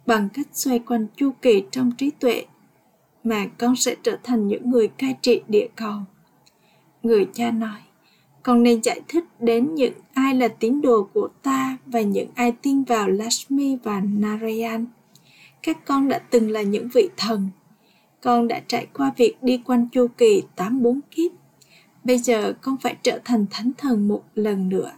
bằng 0.08 0.28
cách 0.34 0.46
xoay 0.52 0.78
quanh 0.78 1.06
chu 1.16 1.30
kỳ 1.42 1.62
trong 1.70 1.92
trí 1.98 2.10
tuệ 2.10 2.44
mà 3.24 3.46
con 3.58 3.76
sẽ 3.76 3.96
trở 4.02 4.16
thành 4.22 4.48
những 4.48 4.70
người 4.70 4.88
cai 4.88 5.16
trị 5.22 5.40
địa 5.48 5.68
cầu 5.76 5.94
người 7.02 7.26
cha 7.32 7.50
nói, 7.50 7.80
con 8.42 8.62
nên 8.62 8.82
giải 8.82 9.00
thích 9.08 9.24
đến 9.40 9.74
những 9.74 9.92
ai 10.14 10.34
là 10.34 10.48
tín 10.48 10.80
đồ 10.80 11.08
của 11.14 11.28
ta 11.42 11.78
và 11.86 12.00
những 12.00 12.28
ai 12.34 12.52
tin 12.52 12.82
vào 12.82 13.08
Lakshmi 13.08 13.76
và 13.76 14.00
Narayan. 14.00 14.86
Các 15.62 15.86
con 15.86 16.08
đã 16.08 16.18
từng 16.18 16.50
là 16.50 16.62
những 16.62 16.88
vị 16.94 17.08
thần. 17.16 17.48
Con 18.20 18.48
đã 18.48 18.60
trải 18.66 18.86
qua 18.94 19.12
việc 19.16 19.36
đi 19.42 19.62
quanh 19.64 19.88
chu 19.92 20.06
kỳ 20.18 20.42
tám 20.56 20.82
bốn 20.82 21.00
kiếp. 21.10 21.32
Bây 22.04 22.18
giờ 22.18 22.52
con 22.62 22.76
phải 22.82 22.96
trở 23.02 23.20
thành 23.24 23.46
thánh 23.50 23.72
thần 23.78 24.08
một 24.08 24.24
lần 24.34 24.68
nữa. 24.68 24.92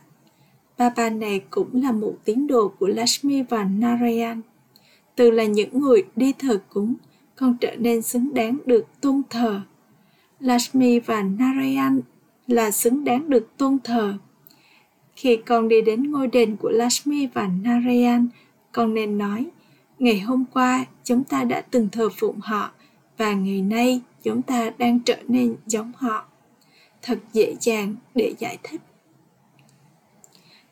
Baba 0.79 1.11
này 1.11 1.41
cũng 1.51 1.83
là 1.83 1.93
một 1.93 2.15
tín 2.25 2.47
đồ 2.47 2.69
của 2.79 2.87
Lakshmi 2.87 3.43
và 3.43 3.65
Narayan. 3.65 4.41
Từ 5.21 5.31
là 5.31 5.45
những 5.45 5.81
người 5.81 6.03
đi 6.17 6.33
thờ 6.39 6.61
cúng, 6.69 6.95
còn 7.37 7.57
trở 7.61 7.77
nên 7.77 8.03
xứng 8.03 8.35
đáng 8.35 8.59
được 8.67 8.87
tôn 9.01 9.23
thờ. 9.31 9.61
Lakshmi 10.41 11.01
và 11.01 11.23
Narayan 11.23 12.01
là 12.47 12.71
xứng 12.71 13.05
đáng 13.05 13.31
được 13.31 13.49
tôn 13.57 13.79
thờ. 13.85 14.15
Khi 15.17 15.37
con 15.37 15.69
đi 15.69 15.83
đến 15.83 16.11
ngôi 16.11 16.27
đền 16.27 16.57
của 16.57 16.71
Lakshmi 16.71 17.27
và 17.27 17.51
Narayan, 17.63 18.29
con 18.73 18.95
nên 18.95 19.19
nói, 19.19 19.47
ngày 19.99 20.21
hôm 20.21 20.45
qua 20.53 20.85
chúng 21.05 21.25
ta 21.25 21.45
đã 21.45 21.61
từng 21.61 21.89
thờ 21.93 22.09
phụng 22.17 22.41
họ 22.41 22.71
và 23.17 23.33
ngày 23.33 23.63
nay 23.63 24.01
chúng 24.23 24.43
ta 24.43 24.71
đang 24.79 25.01
trở 25.01 25.17
nên 25.29 25.57
giống 25.67 25.93
họ. 25.97 26.25
Thật 27.03 27.19
dễ 27.33 27.57
dàng 27.61 27.95
để 28.15 28.35
giải 28.39 28.59
thích. 28.63 28.81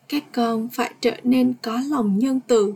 Các 0.08 0.24
con 0.32 0.68
phải 0.72 0.94
trở 1.00 1.16
nên 1.22 1.54
có 1.62 1.80
lòng 1.90 2.18
nhân 2.18 2.40
từ. 2.46 2.74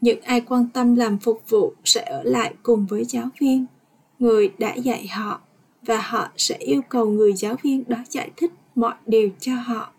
Những 0.00 0.20
ai 0.20 0.40
quan 0.40 0.66
tâm 0.74 0.94
làm 0.94 1.18
phục 1.18 1.42
vụ 1.48 1.72
sẽ 1.84 2.04
ở 2.04 2.22
lại 2.22 2.54
cùng 2.62 2.86
với 2.86 3.04
giáo 3.04 3.28
viên, 3.40 3.66
người 4.18 4.50
đã 4.58 4.74
dạy 4.74 5.06
họ 5.06 5.40
và 5.82 6.00
họ 6.00 6.28
sẽ 6.36 6.56
yêu 6.56 6.82
cầu 6.88 7.06
người 7.06 7.32
giáo 7.32 7.56
viên 7.62 7.84
đó 7.86 7.96
giải 8.08 8.30
thích 8.36 8.52
mọi 8.74 8.94
điều 9.06 9.30
cho 9.40 9.54
họ. 9.54 9.92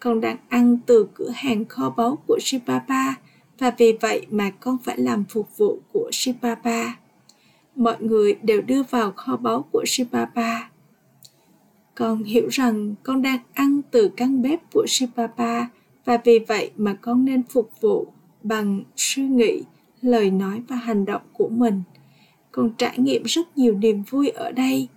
Con 0.00 0.20
đang 0.20 0.36
ăn 0.48 0.78
từ 0.86 1.08
cửa 1.14 1.30
hàng 1.34 1.64
kho 1.64 1.90
báu 1.90 2.18
của 2.26 2.38
Shibaba 2.40 3.14
và 3.58 3.70
vì 3.78 3.92
vậy 4.00 4.26
mà 4.30 4.50
con 4.60 4.78
phải 4.84 4.98
làm 4.98 5.24
phục 5.24 5.56
vụ 5.56 5.80
của 5.92 6.10
Shibaba. 6.12 6.96
Mọi 7.76 7.96
người 8.00 8.34
đều 8.42 8.62
đưa 8.62 8.82
vào 8.82 9.12
kho 9.12 9.36
báu 9.36 9.64
của 9.72 9.84
Shibaba. 9.86 10.70
Con 11.94 12.22
hiểu 12.22 12.48
rằng 12.48 12.94
con 13.02 13.22
đang 13.22 13.38
ăn 13.54 13.80
từ 13.90 14.10
căn 14.16 14.42
bếp 14.42 14.60
của 14.72 14.84
Shibaba 14.88 15.68
và 16.04 16.18
vì 16.24 16.38
vậy 16.38 16.70
mà 16.76 16.94
con 17.00 17.24
nên 17.24 17.42
phục 17.42 17.70
vụ 17.80 18.12
bằng 18.48 18.84
suy 18.96 19.22
nghĩ, 19.22 19.62
lời 20.02 20.30
nói 20.30 20.62
và 20.68 20.76
hành 20.76 21.04
động 21.04 21.22
của 21.32 21.48
mình. 21.48 21.82
Con 22.52 22.70
trải 22.78 22.98
nghiệm 22.98 23.22
rất 23.22 23.58
nhiều 23.58 23.74
niềm 23.74 24.02
vui 24.10 24.28
ở 24.28 24.52
đây 24.52 24.88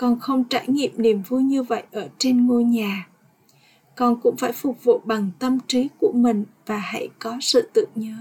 con 0.00 0.20
không 0.20 0.44
trải 0.44 0.64
nghiệm 0.68 0.90
niềm 0.96 1.22
vui 1.28 1.42
như 1.42 1.62
vậy 1.62 1.82
ở 1.92 2.08
trên 2.18 2.46
ngôi 2.46 2.64
nhà 2.64 3.06
con 3.96 4.20
cũng 4.20 4.36
phải 4.36 4.52
phục 4.52 4.84
vụ 4.84 5.00
bằng 5.04 5.30
tâm 5.38 5.58
trí 5.66 5.88
của 6.00 6.12
mình 6.14 6.44
và 6.66 6.76
hãy 6.76 7.08
có 7.18 7.38
sự 7.40 7.70
tự 7.72 7.86
nhớ 7.94 8.14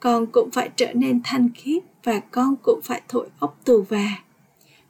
con 0.00 0.26
cũng 0.26 0.50
phải 0.50 0.70
trở 0.76 0.92
nên 0.92 1.20
thanh 1.24 1.48
khiết 1.54 1.82
và 2.04 2.20
con 2.20 2.56
cũng 2.62 2.80
phải 2.84 3.02
thổi 3.08 3.28
ốc 3.38 3.58
tù 3.64 3.84
và 3.88 4.08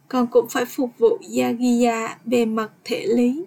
con 0.09 0.27
cũng 0.27 0.47
phải 0.49 0.65
phục 0.65 0.91
vụ 0.99 1.19
Yagiya 1.39 2.19
về 2.25 2.45
mặt 2.45 2.71
thể 2.85 3.07
lý. 3.07 3.45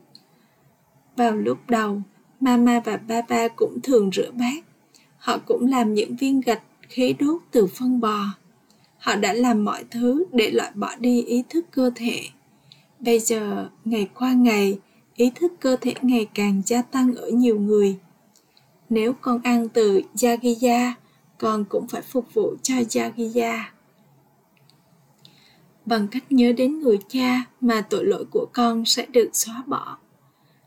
Vào 1.15 1.35
lúc 1.35 1.57
đầu, 1.67 2.01
Mama 2.39 2.79
và 2.79 2.99
Papa 3.07 3.47
cũng 3.47 3.81
thường 3.83 4.09
rửa 4.13 4.31
bát. 4.31 4.63
Họ 5.21 5.37
cũng 5.37 5.67
làm 5.67 5.93
những 5.93 6.15
viên 6.15 6.41
gạch 6.41 6.63
khí 6.89 7.15
đốt 7.19 7.41
từ 7.51 7.67
phân 7.67 7.99
bò. 7.99 8.25
Họ 8.97 9.15
đã 9.15 9.33
làm 9.33 9.65
mọi 9.65 9.83
thứ 9.91 10.25
để 10.31 10.51
loại 10.51 10.71
bỏ 10.75 10.95
đi 10.99 11.23
ý 11.23 11.43
thức 11.49 11.65
cơ 11.71 11.91
thể 11.95 12.29
Bây 13.01 13.19
giờ, 13.19 13.69
ngày 13.85 14.09
qua 14.13 14.33
ngày, 14.33 14.79
ý 15.15 15.31
thức 15.35 15.53
cơ 15.59 15.75
thể 15.81 15.93
ngày 16.01 16.27
càng 16.33 16.61
gia 16.65 16.81
tăng 16.81 17.15
ở 17.15 17.29
nhiều 17.29 17.59
người. 17.59 17.97
Nếu 18.89 19.13
con 19.21 19.41
ăn 19.43 19.69
từ 19.69 20.01
Yagiya, 20.21 20.93
con 21.37 21.65
cũng 21.65 21.87
phải 21.87 22.01
phục 22.01 22.33
vụ 22.33 22.55
cho 22.63 22.75
Yagiya. 22.95 23.73
Bằng 25.85 26.07
cách 26.07 26.31
nhớ 26.31 26.53
đến 26.53 26.79
người 26.79 26.99
cha 27.09 27.43
mà 27.61 27.81
tội 27.89 28.05
lỗi 28.05 28.25
của 28.31 28.45
con 28.53 28.85
sẽ 28.85 29.05
được 29.05 29.29
xóa 29.33 29.63
bỏ. 29.67 29.97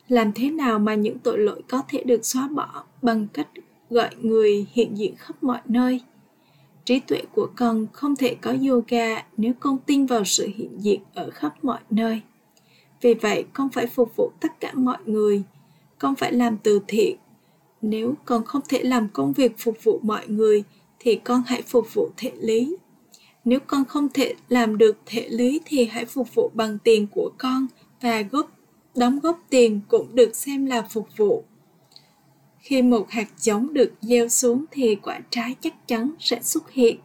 Làm 0.09 0.33
thế 0.33 0.51
nào 0.51 0.79
mà 0.79 0.95
những 0.95 1.19
tội 1.19 1.39
lỗi 1.39 1.63
có 1.69 1.83
thể 1.89 2.03
được 2.05 2.27
xóa 2.27 2.49
bỏ 2.49 2.85
bằng 3.03 3.27
cách 3.33 3.49
gọi 3.91 4.11
người 4.21 4.67
hiện 4.73 4.99
diện 4.99 5.15
khắp 5.17 5.43
mọi 5.43 5.61
nơi? 5.65 6.01
trí 6.85 7.01
tuệ 7.01 7.23
của 7.35 7.49
con 7.57 7.87
không 7.93 8.17
thể 8.17 8.35
có 8.35 8.55
yoga 8.69 9.25
nếu 9.37 9.53
con 9.61 9.79
tin 9.87 10.07
vào 10.07 10.25
sự 10.25 10.49
hiện 10.57 10.79
diện 10.79 11.01
ở 11.15 11.31
khắp 11.31 11.65
mọi 11.65 11.81
nơi. 11.91 12.21
Vì 13.01 13.15
vậy, 13.15 13.45
con 13.53 13.69
phải 13.69 13.87
phục 13.87 14.17
vụ 14.17 14.31
tất 14.41 14.61
cả 14.61 14.73
mọi 14.75 14.99
người. 15.07 15.43
Con 15.99 16.15
phải 16.15 16.33
làm 16.33 16.57
từ 16.63 16.81
thiện. 16.89 17.17
Nếu 17.83 18.15
con 18.25 18.45
không 18.45 18.63
thể 18.69 18.83
làm 18.83 19.09
công 19.13 19.33
việc 19.33 19.53
phục 19.59 19.77
vụ 19.85 20.01
mọi 20.03 20.29
người, 20.29 20.65
thì 20.99 21.17
con 21.17 21.43
hãy 21.47 21.63
phục 21.63 21.95
vụ 21.95 22.11
thể 22.17 22.33
lý. 22.41 22.77
Nếu 23.45 23.59
con 23.67 23.85
không 23.85 24.09
thể 24.09 24.35
làm 24.49 24.79
được 24.79 24.97
thể 25.07 25.29
lý, 25.29 25.61
thì 25.65 25.85
hãy 25.85 26.05
phục 26.05 26.35
vụ 26.35 26.51
bằng 26.55 26.79
tiền 26.85 27.07
của 27.07 27.31
con 27.39 27.67
và 28.01 28.23
góp, 28.23 28.51
đóng 28.97 29.21
góp 29.21 29.41
tiền 29.51 29.81
cũng 29.89 30.15
được 30.15 30.37
xem 30.37 30.67
là 30.67 30.83
phục 30.83 31.09
vụ 31.17 31.45
khi 32.65 32.83
một 32.83 33.11
hạt 33.11 33.29
giống 33.37 33.75
được 33.75 33.93
gieo 34.01 34.29
xuống 34.29 34.65
thì 34.71 34.95
quả 34.95 35.21
trái 35.31 35.55
chắc 35.61 35.89
chắn 35.89 36.15
sẽ 36.19 36.43
xuất 36.43 36.71
hiện. 36.71 36.97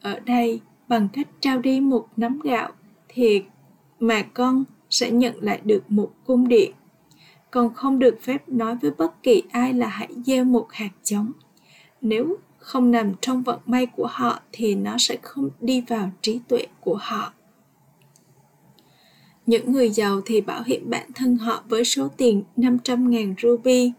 Ở 0.00 0.20
đây, 0.20 0.60
bằng 0.88 1.08
cách 1.12 1.28
trao 1.40 1.58
đi 1.58 1.80
một 1.80 2.06
nắm 2.16 2.40
gạo, 2.44 2.72
thì 3.08 3.42
mà 4.00 4.22
con 4.22 4.64
sẽ 4.90 5.10
nhận 5.10 5.34
lại 5.40 5.60
được 5.64 5.90
một 5.90 6.12
cung 6.26 6.48
điện. 6.48 6.72
Con 7.50 7.74
không 7.74 7.98
được 7.98 8.18
phép 8.22 8.48
nói 8.48 8.76
với 8.82 8.90
bất 8.90 9.22
kỳ 9.22 9.42
ai 9.50 9.72
là 9.72 9.88
hãy 9.88 10.08
gieo 10.26 10.44
một 10.44 10.66
hạt 10.70 10.90
giống. 11.04 11.32
Nếu 12.00 12.36
không 12.58 12.90
nằm 12.90 13.12
trong 13.20 13.42
vận 13.42 13.60
may 13.66 13.86
của 13.86 14.06
họ 14.06 14.40
thì 14.52 14.74
nó 14.74 14.98
sẽ 14.98 15.16
không 15.22 15.50
đi 15.60 15.80
vào 15.80 16.10
trí 16.22 16.40
tuệ 16.48 16.66
của 16.80 16.98
họ. 17.00 17.32
Những 19.46 19.72
người 19.72 19.90
giàu 19.90 20.20
thì 20.26 20.40
bảo 20.40 20.62
hiểm 20.62 20.90
bản 20.90 21.10
thân 21.14 21.36
họ 21.36 21.62
với 21.68 21.84
số 21.84 22.08
tiền 22.08 22.42
500.000 22.56 23.34
ruby 23.42 23.92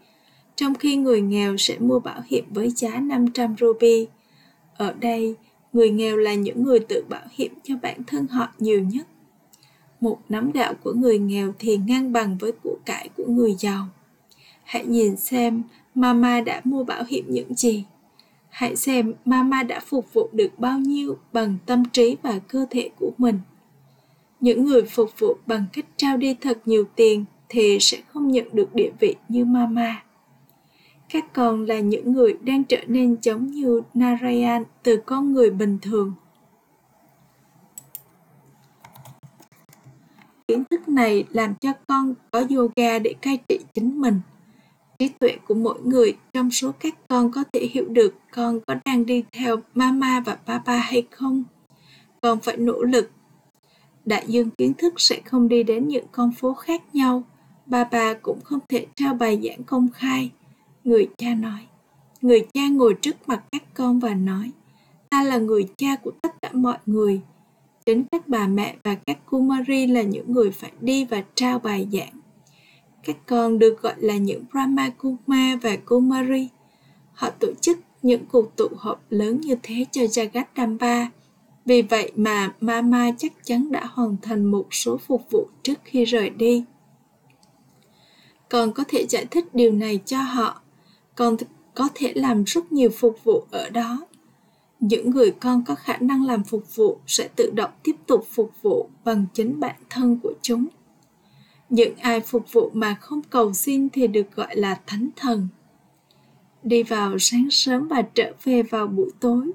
trong 0.59 0.75
khi 0.75 0.95
người 0.95 1.21
nghèo 1.21 1.57
sẽ 1.57 1.77
mua 1.79 1.99
bảo 1.99 2.21
hiểm 2.25 2.45
với 2.49 2.69
giá 2.69 2.99
500 2.99 3.55
ruby. 3.59 4.07
Ở 4.77 4.93
đây, 4.93 5.35
người 5.73 5.89
nghèo 5.89 6.17
là 6.17 6.33
những 6.33 6.63
người 6.63 6.79
tự 6.79 7.03
bảo 7.09 7.27
hiểm 7.31 7.53
cho 7.63 7.75
bản 7.81 8.03
thân 8.07 8.27
họ 8.27 8.47
nhiều 8.59 8.83
nhất. 8.83 9.07
Một 10.01 10.19
nắm 10.29 10.51
gạo 10.51 10.73
của 10.83 10.93
người 10.93 11.19
nghèo 11.19 11.53
thì 11.59 11.77
ngang 11.77 12.13
bằng 12.13 12.37
với 12.37 12.51
của 12.63 12.77
cải 12.85 13.09
của 13.17 13.25
người 13.27 13.55
giàu. 13.59 13.85
Hãy 14.63 14.85
nhìn 14.85 15.15
xem 15.15 15.63
mama 15.95 16.41
đã 16.41 16.61
mua 16.63 16.83
bảo 16.83 17.03
hiểm 17.07 17.25
những 17.27 17.55
gì. 17.55 17.83
Hãy 18.49 18.75
xem 18.75 19.13
mama 19.25 19.63
đã 19.63 19.79
phục 19.79 20.13
vụ 20.13 20.29
được 20.31 20.59
bao 20.59 20.79
nhiêu 20.79 21.17
bằng 21.33 21.57
tâm 21.65 21.83
trí 21.85 22.15
và 22.23 22.39
cơ 22.47 22.65
thể 22.69 22.89
của 22.99 23.11
mình. 23.17 23.39
Những 24.39 24.65
người 24.65 24.81
phục 24.81 25.09
vụ 25.19 25.37
bằng 25.45 25.65
cách 25.73 25.85
trao 25.97 26.17
đi 26.17 26.35
thật 26.41 26.61
nhiều 26.65 26.85
tiền 26.95 27.25
thì 27.49 27.77
sẽ 27.79 27.97
không 28.07 28.31
nhận 28.31 28.47
được 28.53 28.75
địa 28.75 28.91
vị 28.99 29.15
như 29.29 29.45
mama 29.45 30.03
các 31.09 31.33
con 31.33 31.65
là 31.65 31.79
những 31.79 32.13
người 32.13 32.33
đang 32.41 32.63
trở 32.63 32.77
nên 32.87 33.17
giống 33.21 33.47
như 33.47 33.81
narayan 33.93 34.63
từ 34.83 34.97
con 35.05 35.33
người 35.33 35.49
bình 35.49 35.77
thường. 35.81 36.13
Kiến 40.47 40.63
thức 40.69 40.89
này 40.89 41.25
làm 41.29 41.55
cho 41.55 41.73
con 41.87 42.13
có 42.31 42.43
yoga 42.49 42.99
để 42.99 43.13
cai 43.21 43.37
trị 43.47 43.59
chính 43.73 44.01
mình. 44.01 44.21
Trí 44.99 45.07
tuệ 45.07 45.37
của 45.47 45.53
mỗi 45.53 45.81
người 45.81 46.17
trong 46.33 46.51
số 46.51 46.71
các 46.71 46.95
con 47.07 47.31
có 47.31 47.43
thể 47.53 47.69
hiểu 47.71 47.85
được 47.89 48.15
con 48.31 48.59
có 48.67 48.75
đang 48.85 49.05
đi 49.05 49.23
theo 49.31 49.55
mama 49.73 50.19
và 50.25 50.37
papa 50.45 50.77
hay 50.77 51.07
không. 51.11 51.43
Con 52.21 52.39
phải 52.39 52.57
nỗ 52.57 52.83
lực. 52.83 53.11
Đại 54.05 54.23
dương 54.27 54.49
kiến 54.49 54.73
thức 54.73 54.93
sẽ 54.97 55.21
không 55.25 55.47
đi 55.47 55.63
đến 55.63 55.87
những 55.87 56.05
con 56.11 56.31
phố 56.31 56.53
khác 56.53 56.95
nhau. 56.95 57.23
Papa 57.71 58.13
cũng 58.13 58.41
không 58.43 58.59
thể 58.69 58.85
trao 58.95 59.13
bài 59.13 59.39
giảng 59.43 59.63
công 59.63 59.87
khai 59.93 60.31
người 60.89 61.09
cha 61.17 61.33
nói, 61.35 61.59
người 62.21 62.47
cha 62.53 62.67
ngồi 62.67 62.95
trước 63.01 63.15
mặt 63.27 63.43
các 63.51 63.63
con 63.73 63.99
và 63.99 64.13
nói, 64.13 64.51
ta 65.09 65.23
là 65.23 65.37
người 65.37 65.67
cha 65.77 65.95
của 65.95 66.11
tất 66.21 66.41
cả 66.41 66.49
mọi 66.53 66.77
người 66.85 67.21
chính 67.85 68.03
các 68.11 68.27
bà 68.27 68.47
mẹ 68.47 68.75
và 68.83 68.95
các 68.95 69.25
kumari 69.25 69.87
là 69.87 70.01
những 70.01 70.31
người 70.31 70.51
phải 70.51 70.71
đi 70.81 71.05
và 71.05 71.23
trao 71.35 71.59
bài 71.59 71.87
giảng 71.91 72.19
các 73.03 73.17
con 73.25 73.59
được 73.59 73.81
gọi 73.81 73.93
là 73.97 74.17
những 74.17 74.43
Brahma 74.51 74.89
Kuma 74.89 75.55
và 75.61 75.75
Kumari. 75.85 76.47
Họ 77.13 77.29
tổ 77.29 77.47
chức 77.61 77.79
những 78.01 78.25
cuộc 78.25 78.55
tụ 78.55 78.67
họp 78.77 79.01
lớn 79.09 79.41
như 79.41 79.55
thế 79.63 79.85
cho 79.91 80.01
jagadamba 80.01 81.07
Vì 81.65 81.81
vậy 81.81 82.11
mà 82.15 82.53
Mama 82.61 83.11
chắc 83.17 83.33
chắn 83.43 83.71
đã 83.71 83.85
hoàn 83.85 84.17
thành 84.21 84.45
một 84.45 84.67
số 84.71 84.97
phục 84.97 85.31
vụ 85.31 85.47
trước 85.63 85.79
khi 85.83 86.05
rời 86.05 86.29
đi. 86.29 86.63
Con 88.49 88.73
có 88.73 88.83
thể 88.87 89.05
giải 89.09 89.25
thích 89.25 89.55
điều 89.55 89.71
này 89.71 89.99
cho 90.05 90.21
họ. 90.21 90.61
Con 91.19 91.35
có 91.75 91.89
thể 91.95 92.13
làm 92.15 92.43
rất 92.43 92.71
nhiều 92.71 92.89
phục 92.89 93.23
vụ 93.23 93.43
ở 93.51 93.69
đó. 93.69 94.07
Những 94.79 95.09
người 95.09 95.31
con 95.31 95.63
có 95.65 95.75
khả 95.75 95.97
năng 95.97 96.25
làm 96.25 96.43
phục 96.43 96.75
vụ 96.75 96.97
sẽ 97.07 97.29
tự 97.35 97.51
động 97.55 97.71
tiếp 97.83 97.95
tục 98.07 98.27
phục 98.31 98.51
vụ 98.61 98.89
bằng 99.05 99.25
chính 99.33 99.59
bản 99.59 99.75
thân 99.89 100.19
của 100.23 100.33
chúng. 100.41 100.67
Những 101.69 101.95
ai 101.95 102.19
phục 102.21 102.53
vụ 102.53 102.71
mà 102.73 102.95
không 103.01 103.21
cầu 103.29 103.53
xin 103.53 103.89
thì 103.89 104.07
được 104.07 104.35
gọi 104.35 104.55
là 104.55 104.79
thánh 104.87 105.09
thần. 105.15 105.47
Đi 106.63 106.83
vào 106.83 107.19
sáng 107.19 107.47
sớm 107.51 107.87
và 107.87 108.01
trở 108.01 108.33
về 108.43 108.63
vào 108.63 108.87
buổi 108.87 109.09
tối 109.19 109.51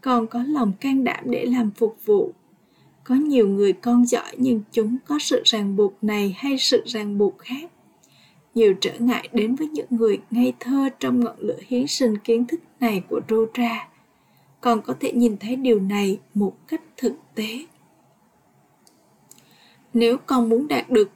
còn 0.00 0.26
có 0.26 0.42
lòng 0.46 0.72
can 0.80 1.04
đảm 1.04 1.24
để 1.26 1.44
làm 1.44 1.70
phục 1.70 1.96
vụ. 2.04 2.32
Có 3.04 3.14
nhiều 3.14 3.48
người 3.48 3.72
con 3.72 4.06
giỏi 4.06 4.36
nhưng 4.38 4.60
chúng 4.72 4.96
có 5.06 5.18
sự 5.20 5.42
ràng 5.44 5.76
buộc 5.76 6.04
này 6.04 6.34
hay 6.38 6.58
sự 6.58 6.82
ràng 6.86 7.18
buộc 7.18 7.38
khác 7.38 7.70
nhiều 8.56 8.74
trở 8.80 8.92
ngại 8.98 9.28
đến 9.32 9.54
với 9.54 9.68
những 9.68 9.86
người 9.90 10.18
ngây 10.30 10.52
thơ 10.60 10.88
trong 11.00 11.20
ngọn 11.20 11.36
lửa 11.38 11.58
hiến 11.66 11.86
sinh 11.86 12.18
kiến 12.18 12.46
thức 12.46 12.60
này 12.80 13.02
của 13.08 13.20
Rudra. 13.28 13.88
Còn 14.60 14.82
có 14.82 14.94
thể 15.00 15.12
nhìn 15.12 15.36
thấy 15.36 15.56
điều 15.56 15.80
này 15.80 16.18
một 16.34 16.56
cách 16.68 16.82
thực 16.96 17.12
tế. 17.34 17.66
Nếu 19.94 20.16
con 20.26 20.48
muốn 20.48 20.68
đạt 20.68 20.90
được 20.90 21.10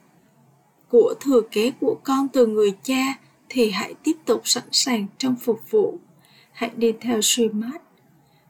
của 0.89 1.13
thừa 1.19 1.41
kế 1.51 1.71
của 1.81 1.97
con 2.03 2.27
từ 2.27 2.47
người 2.47 2.73
cha 2.83 3.19
thì 3.49 3.71
hãy 3.71 3.93
tiếp 4.03 4.17
tục 4.25 4.41
sẵn 4.43 4.63
sàng 4.71 5.05
trong 5.17 5.35
phục 5.35 5.71
vụ. 5.71 5.99
Hãy 6.51 6.71
đi 6.75 6.93
theo 7.01 7.21
Srimad. 7.21 7.81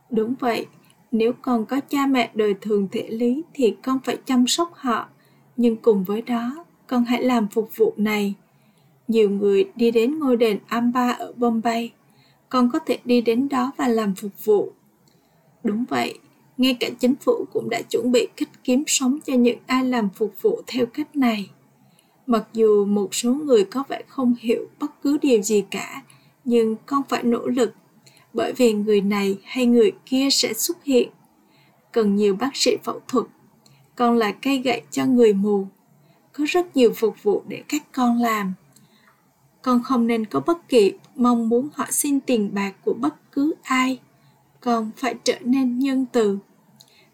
Đúng 0.09 0.33
vậy, 0.39 0.65
nếu 1.11 1.33
con 1.41 1.65
có 1.65 1.79
cha 1.89 2.05
mẹ 2.07 2.31
đời 2.33 2.55
thường 2.61 2.87
thể 2.91 3.07
lý 3.09 3.43
thì 3.53 3.75
con 3.83 3.99
phải 4.03 4.17
chăm 4.25 4.47
sóc 4.47 4.71
họ. 4.75 5.07
Nhưng 5.57 5.77
cùng 5.77 6.03
với 6.03 6.21
đó, 6.21 6.65
con 6.87 7.05
hãy 7.05 7.23
làm 7.23 7.47
phục 7.47 7.69
vụ 7.77 7.93
này. 7.97 8.35
Nhiều 9.11 9.29
người 9.29 9.71
đi 9.75 9.91
đến 9.91 10.19
ngôi 10.19 10.37
đền 10.37 10.59
Amba 10.67 11.11
ở 11.11 11.33
Bombay. 11.37 11.91
Con 12.49 12.69
có 12.73 12.79
thể 12.79 12.97
đi 13.05 13.21
đến 13.21 13.49
đó 13.49 13.71
và 13.77 13.87
làm 13.87 14.15
phục 14.15 14.45
vụ. 14.45 14.71
Đúng 15.63 15.85
vậy, 15.89 16.19
ngay 16.57 16.77
cả 16.79 16.89
chính 16.99 17.15
phủ 17.15 17.45
cũng 17.53 17.69
đã 17.69 17.81
chuẩn 17.81 18.11
bị 18.11 18.27
cách 18.35 18.49
kiếm 18.63 18.83
sống 18.87 19.19
cho 19.25 19.33
những 19.33 19.57
ai 19.65 19.85
làm 19.85 20.09
phục 20.09 20.33
vụ 20.41 20.61
theo 20.67 20.85
cách 20.85 21.15
này 21.15 21.49
mặc 22.27 22.47
dù 22.53 22.85
một 22.85 23.15
số 23.15 23.33
người 23.33 23.63
có 23.63 23.83
vẻ 23.89 24.01
không 24.07 24.35
hiểu 24.39 24.67
bất 24.79 25.01
cứ 25.03 25.17
điều 25.21 25.41
gì 25.41 25.63
cả 25.71 26.03
nhưng 26.45 26.75
con 26.85 27.01
phải 27.09 27.23
nỗ 27.23 27.47
lực 27.47 27.73
bởi 28.33 28.53
vì 28.53 28.73
người 28.73 29.01
này 29.01 29.37
hay 29.43 29.65
người 29.65 29.91
kia 30.05 30.27
sẽ 30.31 30.53
xuất 30.53 30.83
hiện 30.83 31.09
cần 31.91 32.15
nhiều 32.15 32.35
bác 32.35 32.55
sĩ 32.55 32.77
phẫu 32.83 32.99
thuật 33.07 33.25
con 33.95 34.17
là 34.17 34.31
cây 34.31 34.57
gậy 34.57 34.81
cho 34.91 35.05
người 35.05 35.33
mù 35.33 35.67
có 36.33 36.43
rất 36.47 36.75
nhiều 36.75 36.93
phục 36.95 37.23
vụ 37.23 37.43
để 37.47 37.63
các 37.67 37.83
con 37.91 38.17
làm 38.17 38.53
con 39.61 39.83
không 39.83 40.07
nên 40.07 40.25
có 40.25 40.39
bất 40.39 40.69
kỳ 40.69 40.93
mong 41.15 41.49
muốn 41.49 41.69
họ 41.73 41.85
xin 41.89 42.19
tiền 42.19 42.53
bạc 42.53 42.73
của 42.85 42.93
bất 42.93 43.31
cứ 43.31 43.53
ai. 43.63 43.99
Con 44.59 44.91
phải 44.97 45.15
trở 45.23 45.39
nên 45.41 45.79
nhân 45.79 46.05
từ. 46.11 46.37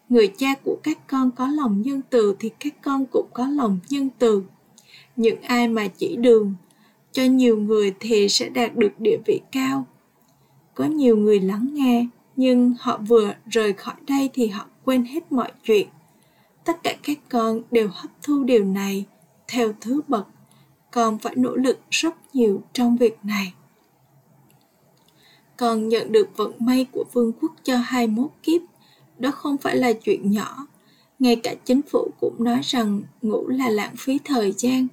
Người 0.08 0.32
cha 0.38 0.54
của 0.64 0.76
các 0.82 0.98
con 1.06 1.30
có 1.30 1.48
lòng 1.48 1.82
nhân 1.82 2.00
từ 2.10 2.36
thì 2.38 2.50
các 2.60 2.74
con 2.82 3.06
cũng 3.06 3.26
có 3.32 3.46
lòng 3.46 3.78
nhân 3.88 4.08
từ. 4.18 4.42
Những 5.16 5.42
ai 5.42 5.68
mà 5.68 5.88
chỉ 5.88 6.16
đường 6.16 6.54
cho 7.12 7.22
nhiều 7.24 7.56
người 7.56 7.94
thì 8.00 8.28
sẽ 8.28 8.48
đạt 8.48 8.76
được 8.76 9.00
địa 9.00 9.18
vị 9.26 9.40
cao. 9.52 9.86
Có 10.74 10.84
nhiều 10.84 11.16
người 11.16 11.40
lắng 11.40 11.68
nghe, 11.72 12.06
nhưng 12.36 12.74
họ 12.80 12.98
vừa 12.98 13.34
rời 13.46 13.72
khỏi 13.72 13.94
đây 14.06 14.30
thì 14.32 14.46
họ 14.46 14.66
quên 14.84 15.04
hết 15.04 15.32
mọi 15.32 15.52
chuyện. 15.64 15.88
Tất 16.64 16.82
cả 16.82 16.96
các 17.02 17.18
con 17.28 17.62
đều 17.70 17.88
hấp 17.92 18.10
thu 18.22 18.44
điều 18.44 18.64
này 18.64 19.04
theo 19.48 19.72
thứ 19.80 20.00
bậc 20.08 20.26
con 20.90 21.18
phải 21.18 21.34
nỗ 21.36 21.56
lực 21.56 21.80
rất 21.90 22.14
nhiều 22.34 22.62
trong 22.72 22.96
việc 22.96 23.18
này. 23.22 23.52
Con 25.56 25.88
nhận 25.88 26.12
được 26.12 26.36
vận 26.36 26.52
may 26.58 26.86
của 26.92 27.04
vương 27.12 27.32
quốc 27.32 27.52
cho 27.62 27.76
21 27.76 28.30
kiếp. 28.42 28.62
Đó 29.18 29.30
không 29.30 29.56
phải 29.56 29.76
là 29.76 29.92
chuyện 29.92 30.30
nhỏ. 30.30 30.66
Ngay 31.18 31.36
cả 31.36 31.54
chính 31.64 31.80
phủ 31.82 32.10
cũng 32.20 32.34
nói 32.38 32.60
rằng 32.62 33.02
ngủ 33.22 33.48
là 33.48 33.70
lãng 33.70 33.94
phí 33.96 34.18
thời 34.24 34.52
gian. 34.52 34.86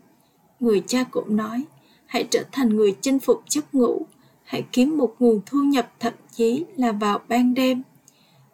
Người 0.59 0.83
cha 0.87 1.03
cũng 1.03 1.35
nói, 1.35 1.63
hãy 2.05 2.27
trở 2.31 2.43
thành 2.51 2.69
người 2.69 2.95
chinh 3.01 3.19
phục 3.19 3.43
giấc 3.49 3.75
ngủ. 3.75 4.05
Hãy 4.43 4.63
kiếm 4.71 4.97
một 4.97 5.15
nguồn 5.19 5.41
thu 5.45 5.63
nhập 5.63 5.91
thậm 5.99 6.13
chí 6.31 6.65
là 6.75 6.91
vào 6.91 7.19
ban 7.27 7.53
đêm. 7.53 7.81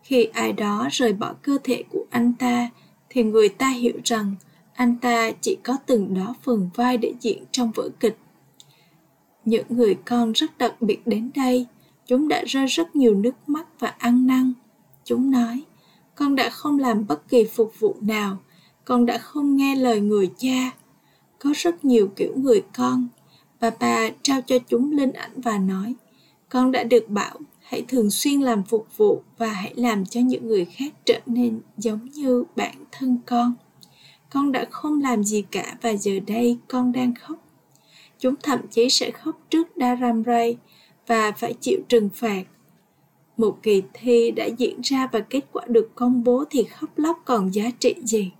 Khi 0.03 0.23
ai 0.23 0.53
đó 0.53 0.87
rời 0.91 1.13
bỏ 1.13 1.33
cơ 1.41 1.57
thể 1.63 1.83
của 1.89 2.05
anh 2.09 2.33
ta, 2.39 2.69
thì 3.09 3.23
người 3.23 3.49
ta 3.49 3.69
hiểu 3.69 3.99
rằng 4.03 4.35
anh 4.81 4.95
ta 4.95 5.31
chỉ 5.41 5.57
có 5.63 5.77
từng 5.85 6.13
đó 6.13 6.35
phần 6.41 6.69
vai 6.75 6.97
để 6.97 7.13
diễn 7.19 7.43
trong 7.51 7.71
vở 7.71 7.89
kịch. 7.99 8.17
Những 9.45 9.65
người 9.69 9.95
con 10.05 10.31
rất 10.31 10.57
đặc 10.57 10.81
biệt 10.81 11.07
đến 11.07 11.31
đây, 11.35 11.65
chúng 12.05 12.27
đã 12.27 12.43
rơi 12.47 12.65
rất 12.67 12.95
nhiều 12.95 13.15
nước 13.15 13.35
mắt 13.47 13.67
và 13.79 13.87
ăn 13.97 14.27
năn. 14.27 14.53
Chúng 15.03 15.31
nói, 15.31 15.63
con 16.15 16.35
đã 16.35 16.49
không 16.49 16.79
làm 16.79 17.07
bất 17.07 17.29
kỳ 17.29 17.43
phục 17.43 17.79
vụ 17.79 17.95
nào, 18.01 18.37
con 18.85 19.05
đã 19.05 19.17
không 19.17 19.55
nghe 19.55 19.75
lời 19.75 20.01
người 20.01 20.31
cha. 20.37 20.71
Có 21.39 21.53
rất 21.55 21.85
nhiều 21.85 22.07
kiểu 22.15 22.33
người 22.35 22.63
con, 22.77 23.07
bà 23.59 23.69
bà 23.79 24.09
trao 24.21 24.41
cho 24.41 24.59
chúng 24.59 24.91
linh 24.91 25.11
ảnh 25.11 25.41
và 25.41 25.57
nói, 25.57 25.95
con 26.49 26.71
đã 26.71 26.83
được 26.83 27.09
bảo, 27.09 27.39
hãy 27.59 27.85
thường 27.87 28.11
xuyên 28.11 28.41
làm 28.41 28.63
phục 28.63 28.87
vụ 28.97 29.21
và 29.37 29.47
hãy 29.47 29.73
làm 29.75 30.05
cho 30.05 30.21
những 30.21 30.47
người 30.47 30.65
khác 30.65 30.93
trở 31.05 31.19
nên 31.25 31.61
giống 31.77 32.05
như 32.05 32.43
bản 32.55 32.75
thân 32.91 33.19
con 33.25 33.55
con 34.33 34.51
đã 34.51 34.65
không 34.71 35.01
làm 35.01 35.23
gì 35.23 35.43
cả 35.51 35.77
và 35.81 35.95
giờ 35.95 36.11
đây 36.27 36.57
con 36.67 36.91
đang 36.91 37.15
khóc. 37.15 37.37
Chúng 38.19 38.35
thậm 38.43 38.59
chí 38.71 38.89
sẽ 38.89 39.11
khóc 39.11 39.41
trước 39.49 39.67
Dharam 39.75 40.23
Ray 40.23 40.57
và 41.07 41.31
phải 41.31 41.53
chịu 41.53 41.79
trừng 41.89 42.09
phạt. 42.15 42.43
Một 43.37 43.57
kỳ 43.63 43.81
thi 43.93 44.31
đã 44.31 44.45
diễn 44.45 44.81
ra 44.83 45.07
và 45.11 45.19
kết 45.19 45.45
quả 45.51 45.65
được 45.67 45.91
công 45.95 46.23
bố 46.23 46.43
thì 46.49 46.63
khóc 46.63 46.89
lóc 46.99 47.21
còn 47.25 47.53
giá 47.53 47.71
trị 47.79 47.95
gì? 48.03 48.31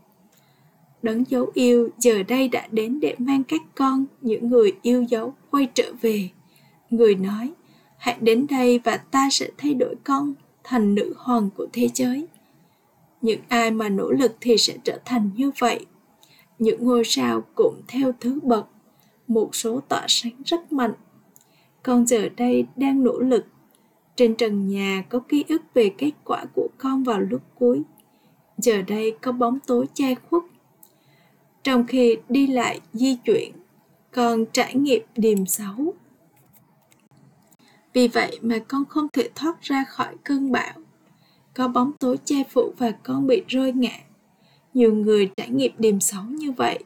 Đấng 1.02 1.24
dấu 1.30 1.52
yêu 1.54 1.90
giờ 1.98 2.24
đây 2.24 2.48
đã 2.48 2.68
đến 2.72 3.00
để 3.00 3.16
mang 3.18 3.44
các 3.44 3.62
con, 3.76 4.06
những 4.22 4.50
người 4.50 4.72
yêu 4.82 5.04
dấu, 5.04 5.34
quay 5.52 5.68
trở 5.74 5.94
về. 6.02 6.30
Người 6.90 7.16
nói, 7.16 7.52
hãy 7.98 8.18
đến 8.22 8.48
đây 8.50 8.80
và 8.84 8.98
ta 8.98 9.28
sẽ 9.32 9.50
thay 9.58 9.74
đổi 9.74 9.96
con 10.04 10.34
thành 10.64 10.96
nữ 10.96 11.14
hoàng 11.18 11.50
của 11.58 11.68
thế 11.74 11.90
giới 11.94 12.28
những 13.22 13.42
ai 13.48 13.72
mà 13.72 13.90
nỗ 13.90 14.12
lực 14.12 14.38
thì 14.42 14.58
sẽ 14.58 14.78
trở 14.84 15.00
thành 15.06 15.30
như 15.36 15.52
vậy. 15.60 15.86
Những 16.60 16.86
ngôi 16.86 17.04
sao 17.06 17.42
cũng 17.56 17.82
theo 17.88 18.12
thứ 18.20 18.40
bậc. 18.44 18.68
Một 19.28 19.56
số 19.56 19.80
tỏa 19.80 20.06
sáng 20.08 20.42
rất 20.46 20.72
mạnh. 20.72 20.94
Con 21.84 22.08
giờ 22.08 22.30
đây 22.38 22.66
đang 22.76 23.04
nỗ 23.04 23.20
lực. 23.20 23.46
Trên 24.16 24.36
trần 24.36 24.68
nhà 24.68 25.04
có 25.10 25.20
ký 25.20 25.44
ức 25.48 25.62
về 25.74 25.92
kết 25.98 26.12
quả 26.26 26.46
của 26.56 26.68
con 26.78 27.04
vào 27.04 27.20
lúc 27.20 27.42
cuối. 27.56 27.82
Giờ 28.58 28.82
đây 28.82 29.16
có 29.22 29.32
bóng 29.32 29.60
tối 29.60 29.86
che 29.94 30.16
khuất. 30.16 30.44
Trong 31.64 31.88
khi 31.88 32.18
đi 32.30 32.48
lại 32.48 32.82
di 32.94 33.16
chuyển, 33.16 33.52
con 34.12 34.46
trải 34.54 34.76
nghiệm 34.76 35.02
điềm 35.16 35.46
xấu. 35.46 35.94
Vì 37.94 38.08
vậy 38.08 38.40
mà 38.42 38.60
con 38.68 38.86
không 38.86 39.08
thể 39.14 39.30
thoát 39.36 39.62
ra 39.62 39.84
khỏi 39.90 40.16
cơn 40.24 40.52
bão 40.52 40.74
có 41.54 41.68
bóng 41.68 41.92
tối 42.00 42.18
che 42.26 42.44
phủ 42.44 42.74
và 42.78 42.92
con 42.92 43.28
bị 43.28 43.44
rơi 43.48 43.74
ngã. 43.74 44.00
Nhiều 44.74 44.96
người 44.96 45.30
trải 45.38 45.50
nghiệm 45.50 45.72
điểm 45.78 46.00
xấu 46.00 46.24
như 46.24 46.52
vậy. 46.52 46.80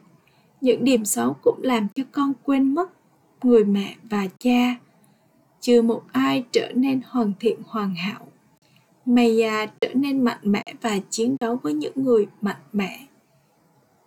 Những 0.60 0.84
điểm 0.84 1.04
xấu 1.04 1.36
cũng 1.42 1.58
làm 1.62 1.88
cho 1.94 2.02
con 2.12 2.32
quên 2.42 2.74
mất 2.74 2.90
người 3.42 3.64
mẹ 3.64 3.96
và 4.10 4.26
cha. 4.38 4.76
Chưa 5.60 5.82
một 5.82 6.02
ai 6.12 6.44
trở 6.52 6.72
nên 6.74 7.00
hoàn 7.06 7.32
thiện 7.40 7.60
hoàn 7.66 7.94
hảo. 7.94 8.26
Maya 9.06 9.66
trở 9.80 9.94
nên 9.94 10.24
mạnh 10.24 10.38
mẽ 10.42 10.64
và 10.82 10.98
chiến 11.10 11.36
đấu 11.40 11.58
với 11.62 11.74
những 11.74 11.92
người 11.96 12.26
mạnh 12.40 12.62
mẽ. 12.72 13.06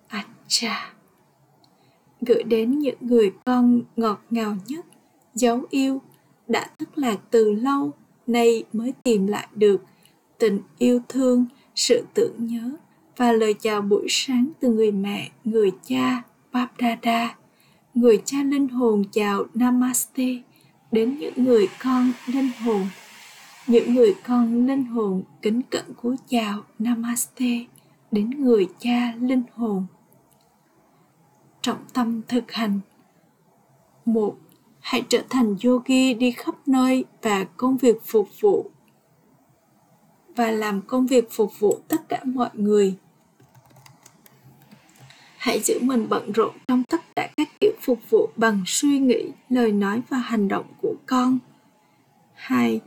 Acha. 0.08 0.93
Gửi 2.22 2.43
đến 2.43 2.80
những 2.80 2.98
người 3.00 3.32
con 3.45 3.82
ngọt 3.95 4.22
ngào 4.30 4.56
nhất, 4.67 4.86
dấu 5.34 5.62
yêu, 5.69 6.02
đã 6.48 6.69
thất 6.80 6.98
lạc 6.98 7.17
từ 7.30 7.52
lâu, 7.52 7.91
nay 8.28 8.63
mới 8.74 8.93
tìm 9.04 9.28
lại 9.28 9.48
được 9.56 9.82
tình 10.39 10.60
yêu 10.78 11.02
thương, 11.10 11.45
sự 11.75 12.06
tưởng 12.13 12.45
nhớ 12.45 12.71
và 13.17 13.32
lời 13.32 13.54
chào 13.54 13.82
buổi 13.82 14.06
sáng 14.10 14.49
từ 14.60 14.73
người 14.73 14.91
mẹ, 14.91 15.30
người 15.43 15.71
cha, 15.88 16.23
Babdada. 16.52 17.36
Người 17.93 18.21
cha 18.25 18.38
linh 18.43 18.67
hồn 18.67 19.04
chào 19.12 19.45
Namaste 19.54 20.38
đến 20.91 21.17
những 21.19 21.34
người 21.43 21.67
con 21.84 22.12
linh 22.28 22.49
hồn 22.63 22.88
những 23.67 23.93
người 23.93 24.15
con 24.28 24.67
linh 24.67 24.86
hồn 24.86 25.23
kính 25.41 25.62
cẩn 25.62 25.93
cúi 26.02 26.15
chào 26.30 26.63
Namaste 26.80 27.65
đến 28.12 28.30
người 28.30 28.67
cha 28.80 29.13
linh 29.19 29.43
hồn. 29.56 29.86
Trọng 31.62 31.80
tâm 31.93 32.21
thực 32.28 32.52
hành 32.52 32.80
một 34.06 34.36
Hãy 34.80 35.04
trở 35.10 35.23
thành 35.30 35.56
yogi 35.65 36.17
đi 36.19 36.32
khắp 36.32 36.56
nơi 36.67 37.06
và 37.21 37.43
công 37.43 37.78
việc 37.78 37.95
phục 38.06 38.28
vụ 38.39 38.71
và 40.39 40.52
làm 40.52 40.82
công 40.82 41.08
việc 41.08 41.32
phục 41.32 41.60
vụ 41.60 41.80
tất 41.88 42.10
cả 42.10 42.23
mọi 42.23 42.49
người. 42.54 42.95
Hãy 45.38 45.60
giữ 45.60 45.80
mình 45.82 46.10
bận 46.10 46.32
rộn 46.32 46.56
trong 46.67 46.84
tất 46.84 47.15
cả 47.15 47.30
các 47.38 47.47
kiểu 47.60 47.71
phục 47.82 47.99
vụ 48.10 48.30
bằng 48.36 48.63
suy 48.65 48.99
nghĩ, 48.99 49.25
lời 49.49 49.71
nói 49.71 50.02
và 50.10 50.17
hành 50.17 50.47
động 50.47 50.65
của 50.82 50.95
con. 51.06 51.39
2 52.34 52.82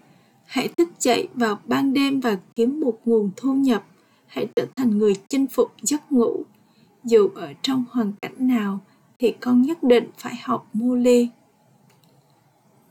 hãy 0.46 0.68
thức 0.68 0.88
dậy 0.98 1.28
vào 1.34 1.58
ban 1.64 1.92
đêm 1.92 2.20
và 2.20 2.38
kiếm 2.54 2.80
một 2.80 2.98
nguồn 3.04 3.30
thu 3.36 3.54
nhập 3.54 3.84
hãy 4.26 4.46
trở 4.56 4.66
thành 4.76 4.98
người 4.98 5.14
chinh 5.28 5.46
phục 5.46 5.72
giấc 5.82 6.12
ngủ 6.12 6.44
dù 7.04 7.28
ở 7.34 7.52
trong 7.62 7.84
hoàn 7.90 8.12
cảnh 8.22 8.34
nào 8.38 8.80
thì 9.18 9.34
con 9.40 9.62
nhất 9.62 9.82
định 9.82 10.10
phải 10.18 10.34
học 10.42 10.66
mua 10.72 10.94
lê. 10.94 11.26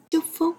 chúc 0.10 0.24
phúc 0.38 0.58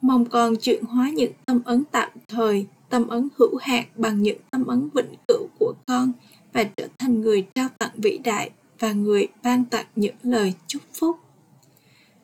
mong 0.00 0.24
con 0.24 0.56
chuyển 0.56 0.84
hóa 0.84 1.10
những 1.10 1.32
tâm 1.46 1.60
ấn 1.64 1.84
tạm 1.92 2.10
thời 2.28 2.66
tâm 2.88 3.08
ấn 3.08 3.28
hữu 3.36 3.56
hạn 3.56 3.84
bằng 3.96 4.22
những 4.22 4.38
tâm 4.50 4.66
ấn 4.66 4.88
vĩnh 4.94 5.14
cửu 5.28 5.46
của 5.58 5.74
con 5.86 6.12
và 6.52 6.64
trở 6.64 6.88
thành 6.98 7.20
người 7.20 7.46
trao 7.54 7.68
tặng 7.78 7.90
vĩ 7.96 8.18
đại 8.18 8.50
và 8.78 8.92
người 8.92 9.28
ban 9.42 9.64
tặng 9.64 9.86
những 9.96 10.14
lời 10.22 10.54
chúc 10.66 10.82
phúc. 10.94 11.16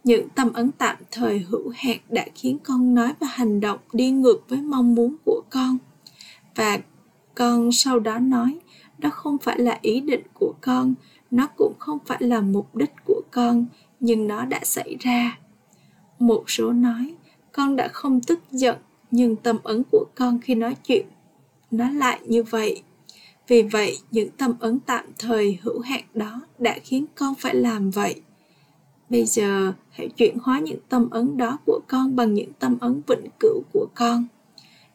Những 0.05 0.29
tâm 0.29 0.53
ấn 0.53 0.71
tạm 0.73 0.97
thời 1.11 1.39
hữu 1.39 1.73
hạn 1.77 1.99
đã 2.09 2.27
khiến 2.35 2.59
con 2.63 2.95
nói 2.95 3.13
và 3.21 3.27
hành 3.31 3.61
động 3.61 3.79
đi 3.93 4.11
ngược 4.11 4.49
với 4.49 4.63
mong 4.63 4.95
muốn 4.95 5.17
của 5.25 5.43
con. 5.51 5.79
Và 6.55 6.79
con 7.35 7.73
sau 7.73 7.99
đó 7.99 8.19
nói, 8.19 8.59
đó 8.99 9.11
không 9.11 9.39
phải 9.39 9.59
là 9.59 9.79
ý 9.83 10.01
định 10.01 10.23
của 10.35 10.55
con, 10.61 10.95
nó 11.31 11.47
cũng 11.57 11.73
không 11.79 11.99
phải 12.07 12.19
là 12.21 12.41
mục 12.41 12.77
đích 12.77 12.93
của 13.07 13.23
con, 13.31 13.67
nhưng 14.01 14.29
nó 14.29 14.45
đã 14.45 14.61
xảy 14.63 14.97
ra. 15.01 15.39
Một 16.19 16.45
số 16.47 16.73
nói, 16.73 17.15
con 17.53 17.77
đã 17.77 17.89
không 17.89 18.21
tức 18.21 18.39
giận 18.51 18.77
nhưng 19.13 19.37
tâm 19.37 19.59
ấn 19.63 19.83
của 19.93 20.05
con 20.15 20.41
khi 20.41 20.55
nói 20.55 20.77
chuyện 20.87 21.07
nó 21.71 21.91
lại 21.91 22.21
như 22.27 22.43
vậy 22.43 22.83
vì 23.49 23.63
vậy 23.63 23.99
những 24.11 24.31
tâm 24.31 24.55
ấn 24.61 24.81
tạm 24.81 25.05
thời 25.19 25.59
hữu 25.63 25.81
hạn 25.81 26.05
đó 26.15 26.41
đã 26.59 26.79
khiến 26.85 27.05
con 27.15 27.35
phải 27.35 27.55
làm 27.55 27.91
vậy 27.91 28.23
Bây 29.13 29.25
giờ, 29.25 29.73
hãy 29.91 30.09
chuyển 30.09 30.37
hóa 30.43 30.61
những 30.61 30.79
tâm 30.89 31.11
ấn 31.11 31.37
đó 31.37 31.59
của 31.67 31.81
con 31.89 32.17
bằng 32.17 32.35
những 32.35 32.53
tâm 32.59 32.79
ấn 32.81 33.03
vĩnh 33.07 33.27
cửu 33.41 33.63
của 33.73 33.87
con. 33.95 34.27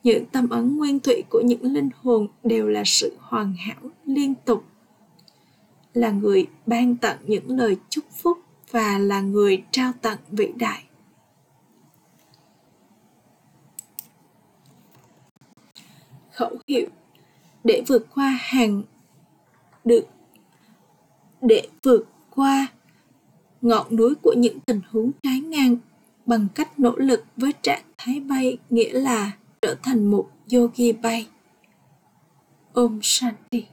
Những 0.03 0.25
tâm 0.25 0.49
ấn 0.49 0.77
nguyên 0.77 0.99
thủy 0.99 1.23
của 1.29 1.41
những 1.45 1.63
linh 1.63 1.89
hồn 2.01 2.27
đều 2.43 2.67
là 2.67 2.83
sự 2.85 3.17
hoàn 3.19 3.53
hảo 3.53 3.91
liên 4.05 4.33
tục. 4.45 4.63
Là 5.93 6.11
người 6.11 6.47
ban 6.65 6.95
tặng 6.95 7.17
những 7.27 7.49
lời 7.49 7.77
chúc 7.89 8.03
phúc 8.21 8.37
và 8.71 8.99
là 8.99 9.21
người 9.21 9.63
trao 9.71 9.91
tặng 10.01 10.17
vĩ 10.31 10.47
đại. 10.55 10.83
Khẩu 16.37 16.57
hiệu 16.67 16.87
để 17.63 17.83
vượt 17.87 18.05
qua 18.15 18.39
hàng 18.41 18.83
được, 19.85 20.05
để 21.41 21.67
vượt 21.83 22.05
qua 22.35 22.67
ngọn 23.61 23.95
núi 23.95 24.15
của 24.21 24.33
những 24.37 24.59
tình 24.59 24.81
huống 24.89 25.11
trái 25.23 25.39
ngang 25.39 25.77
bằng 26.25 26.47
cách 26.55 26.79
nỗ 26.79 26.93
lực 26.95 27.25
với 27.37 27.51
trạng 27.61 27.83
thái 27.97 28.19
bay, 28.19 28.57
nghĩa 28.69 28.93
là 28.93 29.31
trở 29.61 29.75
thành 29.83 30.11
một 30.11 30.29
yogi 30.53 31.01
bay. 31.01 31.27
Om 32.73 32.99
Shanti 33.03 33.65